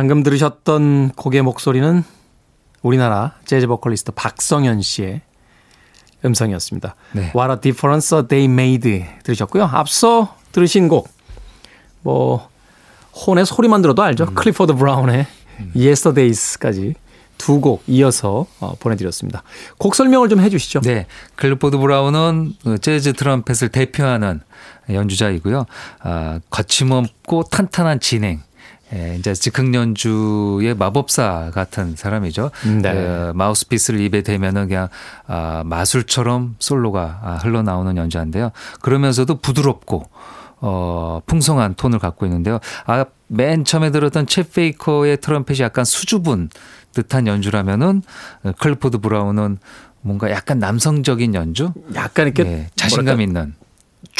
방금 0.00 0.22
들으셨던 0.22 1.10
곡의 1.10 1.42
목소리는 1.42 2.02
우리나라 2.80 3.34
재즈 3.44 3.66
보컬리스트 3.66 4.12
박성연 4.12 4.80
씨의 4.80 5.20
음성이었습니다. 6.24 6.94
네. 7.12 7.32
What 7.36 7.52
a 7.52 7.60
difference 7.60 8.26
a 8.28 8.34
day 8.34 8.50
made 8.50 9.04
들으셨고요. 9.24 9.64
앞서 9.64 10.36
들으신 10.52 10.88
곡, 10.88 11.10
뭐, 12.00 12.48
혼의 13.26 13.44
소리만 13.44 13.82
들어도 13.82 14.02
알죠. 14.02 14.24
음. 14.24 14.34
클리포드 14.34 14.72
브라운의 14.76 15.26
Yesterdays까지 15.76 16.94
두 17.36 17.60
곡 17.60 17.82
이어서 17.86 18.46
어, 18.60 18.74
보내드렸습니다. 18.80 19.42
곡 19.76 19.94
설명을 19.94 20.30
좀 20.30 20.40
해주시죠. 20.40 20.80
네. 20.80 21.06
클리포드 21.36 21.76
브라운은 21.76 22.54
그 22.64 22.78
재즈 22.78 23.12
트럼펫을 23.12 23.68
대표하는 23.68 24.40
연주자이고요. 24.88 25.66
아, 26.00 26.40
거침없고 26.48 27.44
탄탄한 27.50 28.00
진행. 28.00 28.40
예, 28.92 29.16
이제 29.18 29.34
즉흥 29.34 29.74
연주의 29.74 30.74
마법사 30.74 31.50
같은 31.54 31.94
사람이죠. 31.96 32.50
네. 32.82 32.92
그 32.92 33.32
마우스피스를 33.34 34.00
입에 34.00 34.22
대면은 34.22 34.68
그냥 34.68 34.88
아, 35.26 35.62
마술처럼 35.64 36.56
솔로가 36.58 37.20
아, 37.22 37.34
흘러나오는 37.36 37.96
연주인데요. 37.96 38.50
그러면서도 38.80 39.36
부드럽고 39.36 40.08
어, 40.62 41.20
풍성한 41.26 41.74
톤을 41.74 41.98
갖고 41.98 42.26
있는데요. 42.26 42.58
아, 42.86 43.04
맨 43.28 43.64
처음에 43.64 43.90
들었던 43.90 44.26
쳇 44.26 44.52
베이커의 44.52 45.18
트럼펫이 45.20 45.60
약간 45.60 45.84
수줍은 45.84 46.50
듯한 46.92 47.26
연주라면은 47.26 48.02
어, 48.42 48.52
클리포드 48.58 48.98
브라운은 48.98 49.58
뭔가 50.02 50.30
약간 50.30 50.58
남성적인 50.58 51.34
연주? 51.34 51.72
약간 51.94 52.26
이렇게 52.26 52.44
예, 52.44 52.66
자신감 52.74 53.16
뭐랄까, 53.16 53.22
있는. 53.22 53.54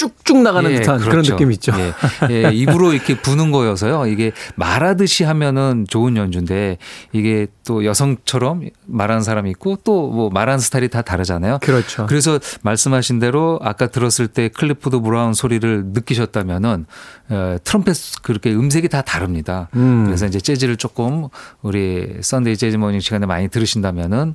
쭉쭉 0.01 0.43
나가는 0.43 0.71
예, 0.71 0.81
듯한 0.81 0.99
그런 0.99 1.11
그렇죠. 1.11 1.33
느낌이 1.35 1.55
있죠. 1.55 1.73
예, 1.79 1.95
예, 2.31 2.51
입으로 2.53 2.93
이렇게 2.93 3.21
부는 3.21 3.51
거여서요. 3.51 4.07
이게 4.07 4.33
말하듯이 4.57 5.25
하면은 5.25 5.87
좋은 5.89 6.17
연주인데 6.17 6.79
이게 7.13 7.47
또 7.67 7.85
여성처럼 7.85 8.69
말하는 8.87 9.23
사람이 9.23 9.51
있고 9.51 9.77
또 9.85 10.11
뭐 10.11 10.29
말하는 10.31 10.59
스타일이 10.59 10.89
다 10.89 11.03
다르잖아요. 11.03 11.59
그렇죠. 11.63 12.07
그래서 12.07 12.39
말씀하신 12.63 13.21
대로 13.21 13.59
아까 13.63 13.87
들었을 13.87 14.29
때 14.29 14.49
클리포드 14.49 15.01
브라운 15.01 15.35
소리를 15.35 15.85
느끼셨다면은 15.87 16.87
어, 17.31 17.57
트럼펫 17.63 18.23
그렇게 18.23 18.53
음색이 18.53 18.89
다 18.89 19.03
다릅니다. 19.03 19.69
음. 19.77 20.05
그래서 20.07 20.27
이제 20.27 20.41
재즈를 20.41 20.77
조금 20.77 21.29
우리 21.63 22.17
썬데이 22.21 22.57
재즈 22.57 22.77
모닝 22.77 23.01
시간에 23.01 23.27
많이 23.27 23.49
들으신다면은 23.49 24.35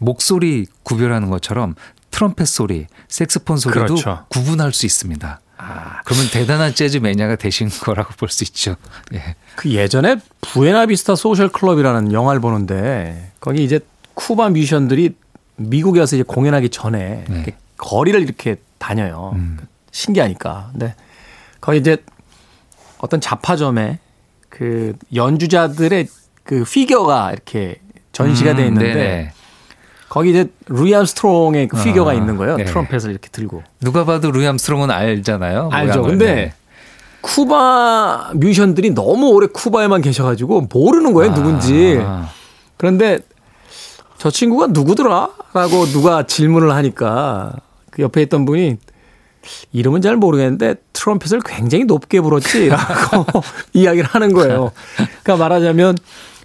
목소리 0.00 0.66
구별하는 0.82 1.30
것처럼 1.30 1.74
트럼펫 2.12 2.46
소리, 2.46 2.86
색소폰 3.08 3.56
소리도 3.56 3.80
그렇죠. 3.86 4.24
구분할 4.28 4.72
수 4.72 4.86
있습니다. 4.86 5.40
아, 5.58 6.00
그러면 6.04 6.28
대단한 6.30 6.74
재즈 6.74 6.98
매니아가 6.98 7.36
되신 7.36 7.68
거라고 7.68 8.12
볼 8.14 8.28
수 8.28 8.44
있죠. 8.44 8.76
예. 9.14 9.34
그 9.56 9.70
예전에 9.70 10.16
부에나비스타 10.40 11.14
소셜 11.16 11.48
클럽이라는 11.48 12.12
영화를 12.12 12.40
보는데 12.40 13.32
거기 13.40 13.64
이제 13.64 13.80
쿠바 14.14 14.50
뮤지션들이 14.50 15.16
미국에 15.56 16.00
와서 16.00 16.16
이제 16.16 16.22
공연하기 16.24 16.68
전에 16.70 17.24
네. 17.28 17.34
이렇게 17.34 17.56
거리를 17.76 18.20
이렇게 18.22 18.56
다녀요. 18.78 19.32
음. 19.34 19.58
신기하니까. 19.90 20.68
근데 20.72 20.94
거기 21.60 21.78
이제 21.78 21.96
어떤 22.98 23.20
잡화점에 23.20 23.98
그 24.48 24.94
연주자들의 25.14 26.08
그 26.44 26.64
피겨가 26.64 27.32
이렇게 27.32 27.80
전시가 28.12 28.54
돼 28.54 28.62
음, 28.64 28.68
있는데 28.68 28.94
네네. 28.94 29.32
거기 30.12 30.28
이제 30.28 30.46
루이 30.66 30.94
암스트롱의 30.94 31.68
그 31.68 31.82
피겨가 31.82 32.10
아, 32.10 32.12
있는 32.12 32.36
거예요. 32.36 32.58
네. 32.58 32.64
트럼펫을 32.66 33.12
이렇게 33.12 33.30
들고. 33.30 33.62
누가 33.80 34.04
봐도 34.04 34.30
루이 34.30 34.46
암스트롱은 34.46 34.90
알잖아요. 34.90 35.70
알죠. 35.72 36.00
모양을. 36.00 36.18
근데 36.18 36.34
네. 36.34 36.52
쿠바 37.22 38.32
뮤지션들이 38.34 38.90
너무 38.90 39.30
오래 39.30 39.46
쿠바에만 39.46 40.02
계셔가지고 40.02 40.68
모르는 40.70 41.14
거예요. 41.14 41.32
누군지. 41.32 41.98
아, 42.02 42.28
그런데 42.76 43.20
저 44.18 44.30
친구가 44.30 44.66
누구더라? 44.66 45.30
라고 45.54 45.86
누가 45.86 46.26
질문을 46.26 46.72
하니까 46.72 47.54
그 47.90 48.02
옆에 48.02 48.20
있던 48.20 48.44
분이 48.44 48.76
이름은 49.72 50.02
잘 50.02 50.16
모르겠는데 50.16 50.74
트럼펫을 50.92 51.40
굉장히 51.42 51.84
높게 51.84 52.20
불었지? 52.20 52.68
라고 52.68 53.24
이야기를 53.72 54.10
하는 54.10 54.34
거예요. 54.34 54.72
그러니까 55.22 55.36
말하자면 55.36 55.96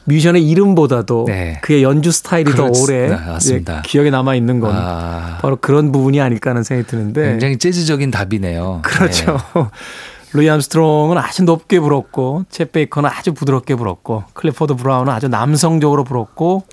뮤지션의 0.08 0.48
이름보다도 0.48 1.26
네. 1.28 1.60
그의 1.62 1.84
연주 1.84 2.12
스타일이 2.12 2.52
더 2.56 2.64
그렇습- 2.64 2.84
오래 2.90 3.10
네, 3.10 3.16
맞습니다. 3.16 3.80
이제 3.80 3.82
기억에 3.90 4.10
남아 4.10 4.36
있는 4.36 4.60
건 4.60 4.74
아, 4.74 5.38
바로 5.42 5.58
그런 5.58 5.92
부분이 5.92 6.22
아닐까 6.22 6.52
하는 6.52 6.64
생각이 6.64 6.88
드는데 6.90 7.30
굉장히 7.32 7.58
재즈적인 7.58 8.12
답이네요. 8.12 8.80
그렇죠. 8.84 9.38
네. 9.56 9.64
루이 10.34 10.50
암스트롱은 10.50 11.18
아주 11.18 11.44
높게 11.44 11.80
불었고, 11.80 12.44
챗 12.52 12.72
베이커는 12.74 13.10
아주 13.10 13.34
부드럽게 13.34 13.76
불었고, 13.76 14.26
클리포드 14.34 14.76
브라운은 14.76 15.12
아주 15.12 15.30
남성적으로 15.30 16.04
불었고, 16.04 16.66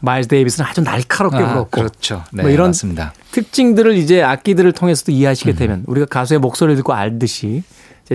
마일스 0.00 0.28
데이비스는 0.28 0.66
아주 0.68 0.80
날카롭게 0.80 1.36
아, 1.36 1.48
불었고, 1.48 1.70
그렇죠. 1.70 2.24
네, 2.32 2.42
뭐 2.42 2.50
이런 2.50 2.68
맞습니다. 2.68 3.12
특징들을 3.32 3.96
이제 3.96 4.22
악기들을 4.22 4.72
통해서도 4.72 5.12
이해하시게 5.12 5.50
음. 5.52 5.56
되면 5.56 5.84
우리가 5.86 6.06
가수의 6.06 6.40
목소리를 6.40 6.76
듣고 6.76 6.94
알듯이 6.94 7.62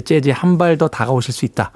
재즈에 0.03 0.31
한 0.31 0.57
발 0.57 0.77
더 0.79 0.87
다가오실 0.87 1.31
수 1.31 1.45
있다. 1.45 1.71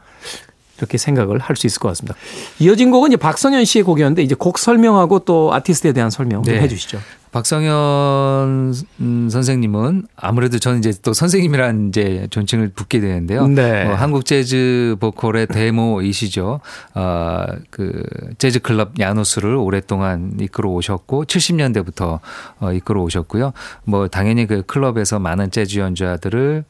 이렇게 0.77 0.97
생각을 0.97 1.39
할 1.39 1.55
수 1.55 1.67
있을 1.67 1.79
것 1.79 1.87
같습니다. 1.89 2.17
이어진 2.59 2.91
곡은 2.91 3.11
이제 3.11 3.17
박성현 3.17 3.63
씨의 3.63 3.83
곡이었는데 3.83 4.21
이제 4.21 4.35
곡 4.35 4.59
설명하고 4.59 5.19
또 5.19 5.53
아티스트에 5.53 5.93
대한 5.93 6.09
설명 6.09 6.43
좀 6.43 6.53
네. 6.53 6.61
해주시죠. 6.61 6.99
박성현 7.31 8.73
음, 9.01 9.29
선생님은 9.29 10.07
아무래도 10.15 10.57
저는 10.57 10.79
이제 10.79 10.93
또 11.01 11.13
선생님이란 11.13 11.89
이제 11.89 12.27
존칭을 12.29 12.69
붙게 12.75 12.99
되는데요. 12.99 13.47
네. 13.47 13.87
어, 13.87 13.93
한국 13.93 14.25
재즈 14.25 14.95
보컬의 14.99 15.47
데모이시죠. 15.47 16.61
어, 16.93 17.45
그 17.69 18.03
재즈 18.37 18.59
클럽 18.59 18.99
야노스를 18.99 19.55
오랫동안 19.55 20.37
이끌어 20.39 20.69
오셨고 20.69 21.25
70년대부터 21.25 22.19
어, 22.59 22.71
이끌어 22.73 23.01
오셨고요. 23.01 23.51
뭐 23.83 24.07
당연히 24.07 24.47
그 24.47 24.63
클럽에서 24.63 25.19
많은 25.19 25.51
재즈 25.51 25.79
연주자들을 25.79 26.63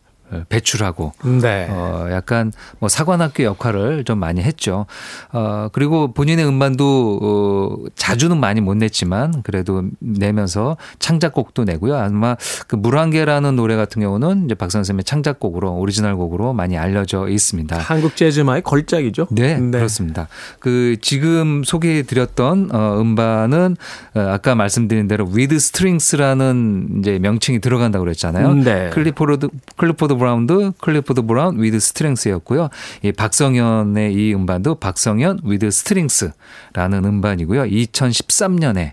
배출하고 0.50 1.14
네. 1.42 1.68
어, 1.70 2.08
약간 2.12 2.52
뭐 2.80 2.90
사관학교 2.90 3.44
역할을 3.44 4.04
좀 4.04 4.20
많이 4.20 4.42
했죠. 4.42 4.86
어, 5.32 5.70
그리고 5.72 6.14
본인의 6.14 6.46
음반도 6.46 7.20
어, 7.22 7.90
자주는 7.96 8.38
많이 8.40 8.62
못 8.62 8.76
냈지만 8.76 9.44
그래도 9.44 9.84
내면서 10.00 10.78
창작곡도 11.00 11.64
내고요. 11.66 11.96
아마 11.96 12.36
그 12.68 12.76
물안개라는 12.76 13.56
노래 13.56 13.76
같은 13.76 14.02
경우는 14.02 14.46
이제 14.46 14.56
박 14.56 14.72
선생님의 14.72 15.04
창작곡으로 15.04 15.74
오리지널 15.74 16.16
곡으로 16.16 16.54
많이 16.54 16.78
알려져 16.78 17.28
있습니다. 17.28 17.78
한국 17.78 18.16
재즈사의 18.16 18.64
걸작이죠. 18.64 19.28
네, 19.32 19.60
그렇습니다. 19.60 20.28
그 20.60 20.98
지금 21.02 21.64
소개해 21.64 22.04
드렸던 22.04 22.70
어 22.74 23.00
음반은 23.00 23.78
어, 24.16 24.20
아까 24.20 24.56
말씀드린 24.56 25.08
대로 25.08 25.28
With 25.32 25.60
Strings라는 25.60 27.00
이제 27.00 27.20
명칭이 27.20 27.60
들어간다고 27.60 28.04
그랬잖아요. 28.06 28.54
네. 28.56 28.90
클리포드 28.92 29.50
클리포 29.78 30.08
드 30.16 30.20
브라운드 30.20 30.72
클리포드 30.80 31.24
브라운 31.24 31.62
With 31.62 31.80
Strings였고요. 31.80 32.70
이 33.04 33.12
박성연의 33.12 34.14
이 34.14 34.34
음반도 34.34 34.76
박성연 34.76 35.42
With 35.44 35.70
Strings라는 35.70 37.06
음반이고요. 37.06 37.64
2013년에 37.64 38.92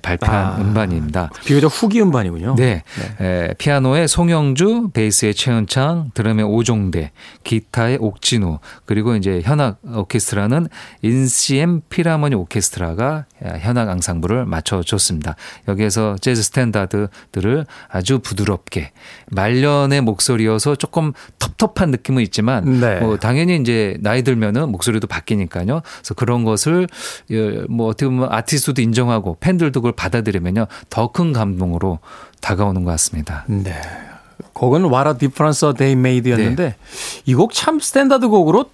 발표한 0.00 0.46
아. 0.46 0.56
음반입니다. 0.58 1.30
비교적 1.44 1.66
후기 1.68 2.00
음반이군요. 2.00 2.54
네. 2.56 2.82
에, 3.20 3.54
피아노의 3.58 4.08
송영주, 4.08 4.90
베이스의 4.92 5.34
최은창, 5.34 6.10
드럼의 6.14 6.44
오종대, 6.44 7.12
기타의 7.44 7.98
옥진우, 8.00 8.58
그리고 8.84 9.16
이제 9.16 9.40
현악 9.42 9.80
오케스트라는 9.84 10.68
인시엠 11.02 11.82
피라모니 11.88 12.34
오케스트라가 12.36 13.26
현악 13.60 13.88
앙상블을 13.88 14.46
맞춰줬습니다. 14.46 15.36
여기에서 15.68 16.16
재즈 16.20 16.42
스탠다드들을 16.42 17.66
아주 17.88 18.20
부드럽게 18.20 18.92
말년의 19.30 20.00
목소리여서 20.02 20.76
조금 20.76 21.12
텁텁한 21.38 21.90
느낌은 21.90 22.22
있지만 22.22 22.80
네. 22.80 23.00
뭐 23.00 23.16
당연히 23.16 23.56
이제 23.56 23.96
나이 24.00 24.22
들면은 24.22 24.70
목소리도 24.70 25.06
바뀌니까요. 25.06 25.82
그래서 25.82 26.14
그런 26.14 26.44
것을 26.44 26.86
예, 27.30 27.64
뭐 27.68 27.88
어떻게 27.88 28.06
보면 28.06 28.28
아티스트도 28.30 28.80
인정하고 28.80 29.38
팬들 29.40 29.71
도 29.72 29.80
그걸 29.80 29.92
받아들이면요 29.92 30.66
더 30.90 31.08
큰 31.12 31.32
감동으로 31.32 31.98
다가오는 32.40 32.84
것 32.84 32.90
같습니다. 32.92 33.44
네. 33.48 33.74
곡은 34.52 34.84
What 34.84 35.08
a 35.08 35.18
Difference 35.18 35.66
a 35.66 35.74
Day 35.74 35.92
Made였는데 35.92 36.76
이곡 37.26 37.52
참 37.52 37.80
스탠다드 37.80 38.28
곡으로 38.28 38.66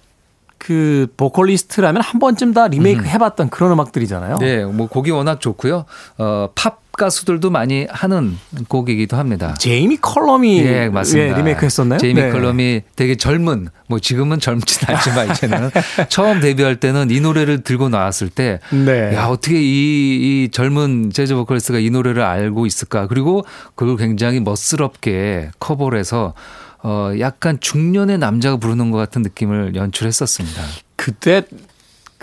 그 0.57 1.07
보컬리스트라면 1.17 2.01
한 2.01 2.19
번쯤 2.19 2.53
다 2.53 2.67
리메이크 2.67 3.05
해봤던 3.05 3.49
그런 3.49 3.71
음악들이잖아요. 3.71 4.37
네, 4.39 4.65
뭐 4.65 4.87
곡이 4.87 5.09
워낙 5.11 5.39
좋고요. 5.39 5.85
어, 6.17 6.49
팝 6.53 6.79
가수들도 6.99 7.49
많이 7.49 7.87
하는 7.89 8.37
곡이기도 8.67 9.17
합니다. 9.17 9.55
제이미 9.57 9.97
컬럼이 9.97 10.59
예, 10.59 10.89
맞습니다. 10.89 11.33
예, 11.33 11.37
리메이크 11.37 11.65
했었나요? 11.65 11.97
제이미 11.97 12.21
네. 12.21 12.29
컬럼이 12.29 12.81
되게 12.95 13.15
젊은, 13.15 13.69
뭐 13.87 13.97
지금은 13.97 14.39
젊진 14.39 14.87
않지만 14.87 15.31
이제는 15.33 15.71
처음 16.09 16.41
데뷔할 16.41 16.75
때는 16.75 17.09
이 17.09 17.19
노래를 17.21 17.63
들고 17.63 17.89
나왔을 17.89 18.29
때, 18.29 18.59
네. 18.69 19.15
야 19.15 19.25
어떻게 19.25 19.59
이, 19.59 19.63
이 20.43 20.49
젊은 20.51 21.09
재즈 21.11 21.33
보컬리스트가 21.33 21.79
이 21.79 21.89
노래를 21.89 22.21
알고 22.21 22.67
있을까? 22.67 23.07
그리고 23.07 23.43
그걸 23.73 23.97
굉장히 23.97 24.39
멋스럽게 24.39 25.49
커버를 25.59 25.97
해서 25.97 26.33
어 26.83 27.11
약간 27.19 27.57
중년의 27.59 28.19
남자가 28.19 28.57
부르는 28.57 28.91
것 28.91 28.97
같은 28.97 29.21
느낌을 29.21 29.75
연출했었습니다. 29.75 30.61
그때 30.95 31.43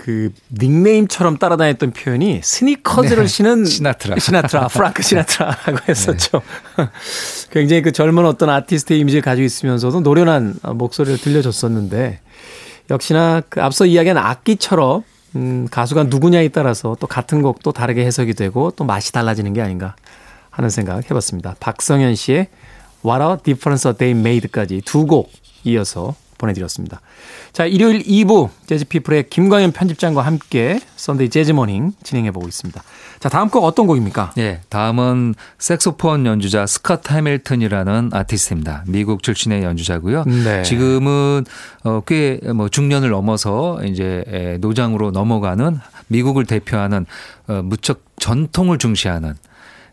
그 0.07 0.31
닉네임처럼 0.57 1.37
따라다녔던 1.37 1.91
표현이 1.91 2.39
스니커즈를 2.41 3.23
네. 3.23 3.27
신은 3.27 3.65
시나트라. 3.65 4.17
시나트라, 4.17 4.69
프랑크 4.69 5.03
시나트라라고 5.03 5.79
했었죠. 5.89 6.41
굉장히 7.51 7.81
그 7.81 7.91
젊은 7.91 8.25
어떤 8.25 8.49
아티스트의 8.49 9.01
이미지를 9.01 9.21
가지고 9.21 9.43
있으면서도 9.43 9.99
노련한 9.99 10.59
목소리를 10.75 11.17
들려줬었는데 11.19 12.21
역시나 12.89 13.41
그 13.49 13.61
앞서 13.61 13.85
이야기한 13.85 14.17
악기처럼 14.17 15.03
음, 15.35 15.67
가수가 15.69 16.03
누구냐에 16.03 16.47
따라서 16.47 16.95
또 17.01 17.05
같은 17.05 17.41
곡도 17.41 17.73
다르게 17.73 18.05
해석이 18.05 18.33
되고 18.33 18.71
또 18.77 18.85
맛이 18.85 19.11
달라지는 19.11 19.51
게 19.51 19.61
아닌가 19.61 19.97
하는 20.49 20.69
생각 20.69 21.03
해봤습니다. 21.11 21.57
박성연 21.59 22.15
씨의 22.15 22.47
What 23.05 23.21
a 23.21 23.35
Difference 23.43 23.91
a 23.91 23.97
Day 23.97 24.17
Made까지 24.17 24.83
두 24.85 25.05
곡 25.05 25.33
이어서 25.65 26.15
보내드렸습니다. 26.37 27.01
자, 27.53 27.65
일요일 27.65 28.03
2부 28.03 28.49
재즈피플의 28.67 29.29
김광현 29.29 29.71
편집장과 29.71 30.21
함께 30.21 30.79
썬데이 30.95 31.29
재즈모닝 31.29 31.93
진행해보고 32.03 32.47
있습니다. 32.47 32.83
자, 33.19 33.29
다음 33.29 33.49
곡 33.49 33.63
어떤 33.63 33.87
곡입니까? 33.87 34.33
예, 34.37 34.61
다음은 34.69 35.35
색소폰 35.57 36.25
연주자 36.25 36.65
스컷 36.65 37.09
해밀턴이라는 37.09 38.11
아티스트입니다. 38.13 38.83
미국 38.87 39.23
출신의 39.23 39.63
연주자고요. 39.63 40.23
네. 40.25 40.63
지금은 40.63 41.45
어, 41.83 42.01
꽤뭐 42.05 42.69
중년을 42.69 43.09
넘어서 43.09 43.79
이제 43.83 44.23
에, 44.27 44.57
노장으로 44.59 45.11
넘어가는 45.11 45.79
미국을 46.07 46.45
대표하는 46.45 47.05
어, 47.47 47.61
무척 47.63 48.03
전통을 48.19 48.77
중시하는 48.77 49.35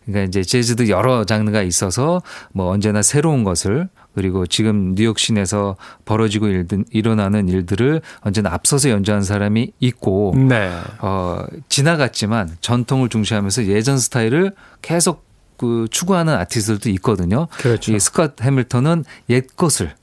그러니까 0.05 0.29
이제 0.29 0.43
재즈도 0.43 0.89
여러 0.89 1.25
장르가 1.25 1.63
있어서 1.63 2.23
뭐 2.53 2.71
언제나 2.71 3.03
새로운 3.03 3.45
것을 3.45 3.89
그리고 4.15 4.47
지금 4.47 4.95
뉴욕 4.95 5.19
시내에서 5.19 5.77
벌어지고 6.05 6.49
일든, 6.49 6.85
일어나는 6.91 7.49
일들을 7.49 8.01
언제나 8.21 8.53
앞서서 8.53 8.91
연주한 8.91 9.23
사람이 9.23 9.73
있고 9.81 10.35
네. 10.37 10.71
어, 11.01 11.45
지나갔지만 11.69 12.57
전통을 12.61 13.09
중시하면서 13.09 13.67
예전 13.67 13.99
스타일을 13.99 14.53
계속 14.83 15.25
그 15.57 15.87
추구하는 15.91 16.35
아티스트들도 16.35 16.91
있거든요. 16.91 17.49
그렇죠. 17.59 17.93
이 17.93 18.01
스컷 18.01 18.41
해밀턴은 18.41 19.05
옛 19.31 19.47
것을 19.57 19.95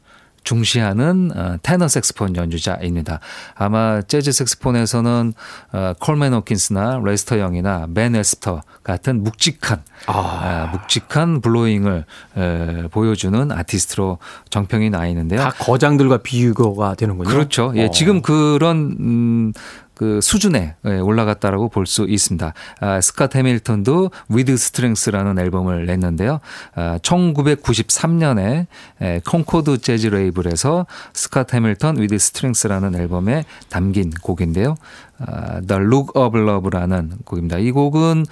중시하는 0.43 1.31
어, 1.35 1.57
테너 1.61 1.87
색스폰 1.87 2.35
연주자입니다. 2.35 3.19
아마 3.55 4.01
재즈 4.01 4.31
색스폰에서는 4.31 5.33
어, 5.73 5.93
콜맨 5.99 6.33
호킨스나 6.33 7.01
레스터 7.03 7.37
영이나 7.37 7.87
벤 7.89 8.15
웹스터 8.15 8.61
같은 8.83 9.23
묵직한 9.23 9.83
아, 10.07 10.69
묵직한 10.71 11.41
blowing을 11.41 12.05
에, 12.37 12.87
보여주는 12.89 13.51
아티스트로 13.51 14.17
정평이 14.49 14.89
나 14.89 15.05
있는데요. 15.07 15.41
다 15.41 15.51
거장들과 15.51 16.17
비교가 16.17 16.95
되는군요. 16.95 17.29
그렇죠. 17.29 17.71
예, 17.75 17.85
어. 17.85 17.91
지금 17.91 18.21
그런 18.21 18.95
음, 18.99 19.53
그 20.01 20.19
수준에 20.19 20.75
예, 20.85 20.97
올라갔다라고 20.97 21.69
볼 21.69 21.85
수 21.85 22.07
있습니다. 22.09 22.53
아, 22.79 22.99
스캇 22.99 23.35
해밀턴도 23.35 24.09
With 24.29 24.57
Strings라는 24.57 25.37
앨범을 25.37 25.85
냈는데요. 25.85 26.39
아, 26.73 26.97
1993년에 27.03 28.65
에, 29.01 29.21
콩코드 29.27 29.77
재즈 29.79 30.07
레이블에서 30.07 30.87
스캇 31.13 31.53
해밀턴 31.53 32.01
With 32.01 32.17
Strings라는 32.17 32.95
앨범에 32.95 33.45
담긴 33.69 34.09
곡인데요. 34.09 34.75
아, 35.19 35.61
The 35.61 35.83
Look 35.83 36.19
of 36.19 36.35
Love라는 36.35 37.11
곡입니다. 37.25 37.59
이 37.59 37.69
곡은 37.69 38.25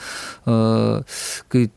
어 0.45 0.94
그 0.94 1.67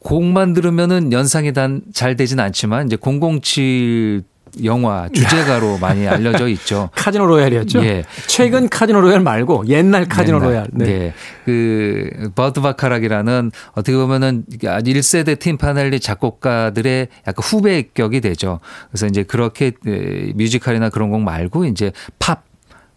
곡만 0.00 0.54
들으면은 0.54 1.12
연상이 1.12 1.52
단 1.52 1.82
잘 1.92 2.16
되진 2.16 2.40
않지만 2.40 2.86
이제 2.86 2.96
007 2.96 4.24
영화 4.64 5.08
주제가로 5.08 5.78
많이 5.78 6.06
알려져 6.06 6.48
있죠. 6.48 6.90
카지노 6.96 7.26
로얄이었죠. 7.26 7.84
예. 7.84 8.04
최근 8.26 8.68
카지노 8.68 9.00
로얄 9.00 9.20
말고 9.20 9.66
옛날 9.68 10.06
카지노 10.06 10.38
옛날. 10.38 10.48
로얄. 10.50 10.66
네. 10.72 10.84
네. 10.84 11.14
그 11.44 12.30
버트 12.34 12.60
바카락이라는 12.60 13.50
어떻게 13.72 13.96
보면은 13.96 14.44
1세대 14.48 15.38
틴 15.38 15.56
팬 15.56 15.76
앨리 15.76 16.00
작곡가들의 16.00 17.08
약간 17.26 17.42
후배격이 17.42 18.20
되죠. 18.20 18.60
그래서 18.90 19.06
이제 19.06 19.22
그렇게 19.22 19.72
에, 19.86 20.32
뮤지컬이나 20.34 20.88
그런 20.90 21.10
곡 21.10 21.20
말고 21.22 21.64
이제 21.66 21.92
팝 22.18 22.44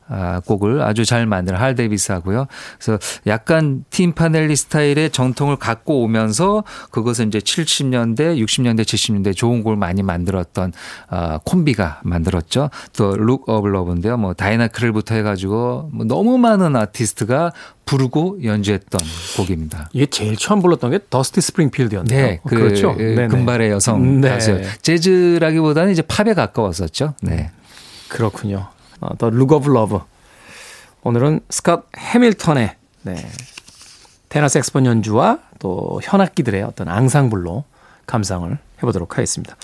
아, 0.09 0.41
곡을 0.41 0.81
아주 0.81 1.05
잘 1.05 1.25
만든 1.25 1.55
할 1.55 1.75
데이비드하고요. 1.75 2.47
그래서 2.77 2.99
약간 3.27 3.85
틴 3.89 4.13
팬 4.13 4.32
앨리 4.32 4.55
스타일의 4.55 5.11
전통을 5.11 5.57
갖고 5.57 6.01
오면서 6.03 6.63
그것을 6.91 7.27
이제 7.27 7.39
70년대, 7.39 8.43
60년대, 8.43 8.81
70년대 8.81 9.35
좋은 9.35 9.63
곡을 9.63 9.77
많이 9.77 10.03
만들었던 10.03 10.73
아, 11.09 11.39
콤비가 11.43 12.01
만들었죠. 12.03 12.69
The 12.93 13.16
Look 13.16 13.47
of 13.47 13.67
Love인데요. 13.67 14.17
뭐 14.17 14.33
다이애나 14.33 14.67
크롤부터 14.67 15.15
해가지고 15.15 15.89
뭐 15.93 16.05
너무 16.05 16.37
많은 16.37 16.75
아티스트가 16.75 17.53
부르고 17.85 18.43
연주했던 18.43 18.99
곡입니다. 19.37 19.89
이게 19.93 20.05
제일 20.05 20.37
처음 20.37 20.61
불렀던 20.61 20.91
게 20.91 20.99
더스티 21.09 21.41
스프링필드였네요. 21.41 22.25
네, 22.25 22.39
그 22.45 22.55
그렇죠. 22.55 22.95
그 22.95 23.01
네네. 23.01 23.27
금발의 23.29 23.71
여성 23.71 24.21
네. 24.21 24.29
가수 24.29 24.61
재즈라기보다는 24.83 25.91
이제 25.91 26.03
팝에 26.03 26.35
가까웠었죠. 26.35 27.15
네. 27.21 27.49
그렇군요. 28.07 28.67
어, 29.01 29.17
The 29.17 29.33
Look 29.33 29.55
of 29.55 29.69
Love. 29.69 29.99
오늘은 31.03 31.41
스캇 31.49 31.83
해밀턴의 31.97 32.75
네, 33.03 33.15
테너 34.29 34.47
색스폰 34.47 34.85
연주와 34.85 35.39
또 35.59 35.99
현악기들의 36.03 36.61
어떤 36.63 36.89
앙상블로 36.89 37.63
감상을 38.05 38.57
해보도록 38.77 39.17
하겠습니다. 39.17 39.55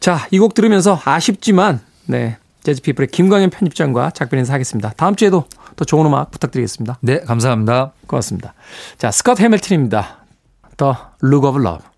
자, 0.00 0.26
이 0.30 0.38
곡 0.38 0.54
들으면서 0.54 1.00
아쉽지만 1.04 1.80
네, 2.06 2.36
재즈피플의 2.62 3.08
김광현 3.08 3.50
편집장과 3.50 4.10
작별 4.10 4.38
인사하겠습니다. 4.40 4.92
다음 4.96 5.14
주에도 5.16 5.44
더 5.76 5.84
좋은 5.84 6.04
음악 6.06 6.30
부탁드리겠습니다. 6.30 6.98
네, 7.00 7.20
감사합니다. 7.20 7.92
고맙습니다. 8.06 8.54
자, 8.98 9.10
스캇 9.10 9.38
해밀턴입니다. 9.38 10.18
The 10.76 10.94
Look 11.22 11.48
of 11.48 11.58
Love. 11.60 11.89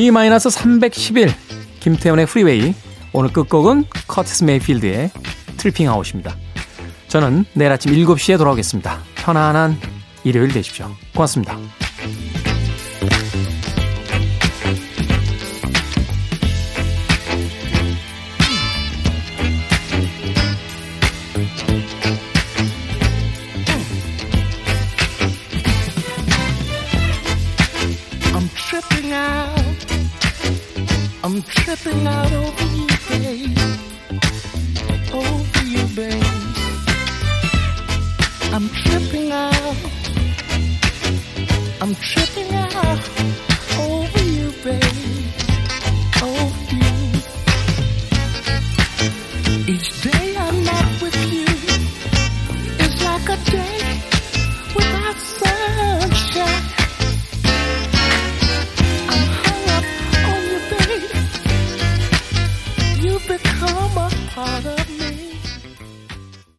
D-311 0.00 1.30
김태훈의 1.80 2.24
프리웨이 2.24 2.72
오늘 3.12 3.30
끝곡은 3.34 3.84
커티스 4.08 4.44
메이필드의 4.44 5.10
Tripping 5.58 5.90
Out입니다. 5.90 6.34
저는 7.08 7.44
내일 7.52 7.70
아침 7.70 7.92
7시에 7.92 8.38
돌아오겠습니다. 8.38 8.98
편안한 9.16 9.78
일요일 10.24 10.52
되십시오. 10.54 10.90
고맙습니다. 11.14 11.58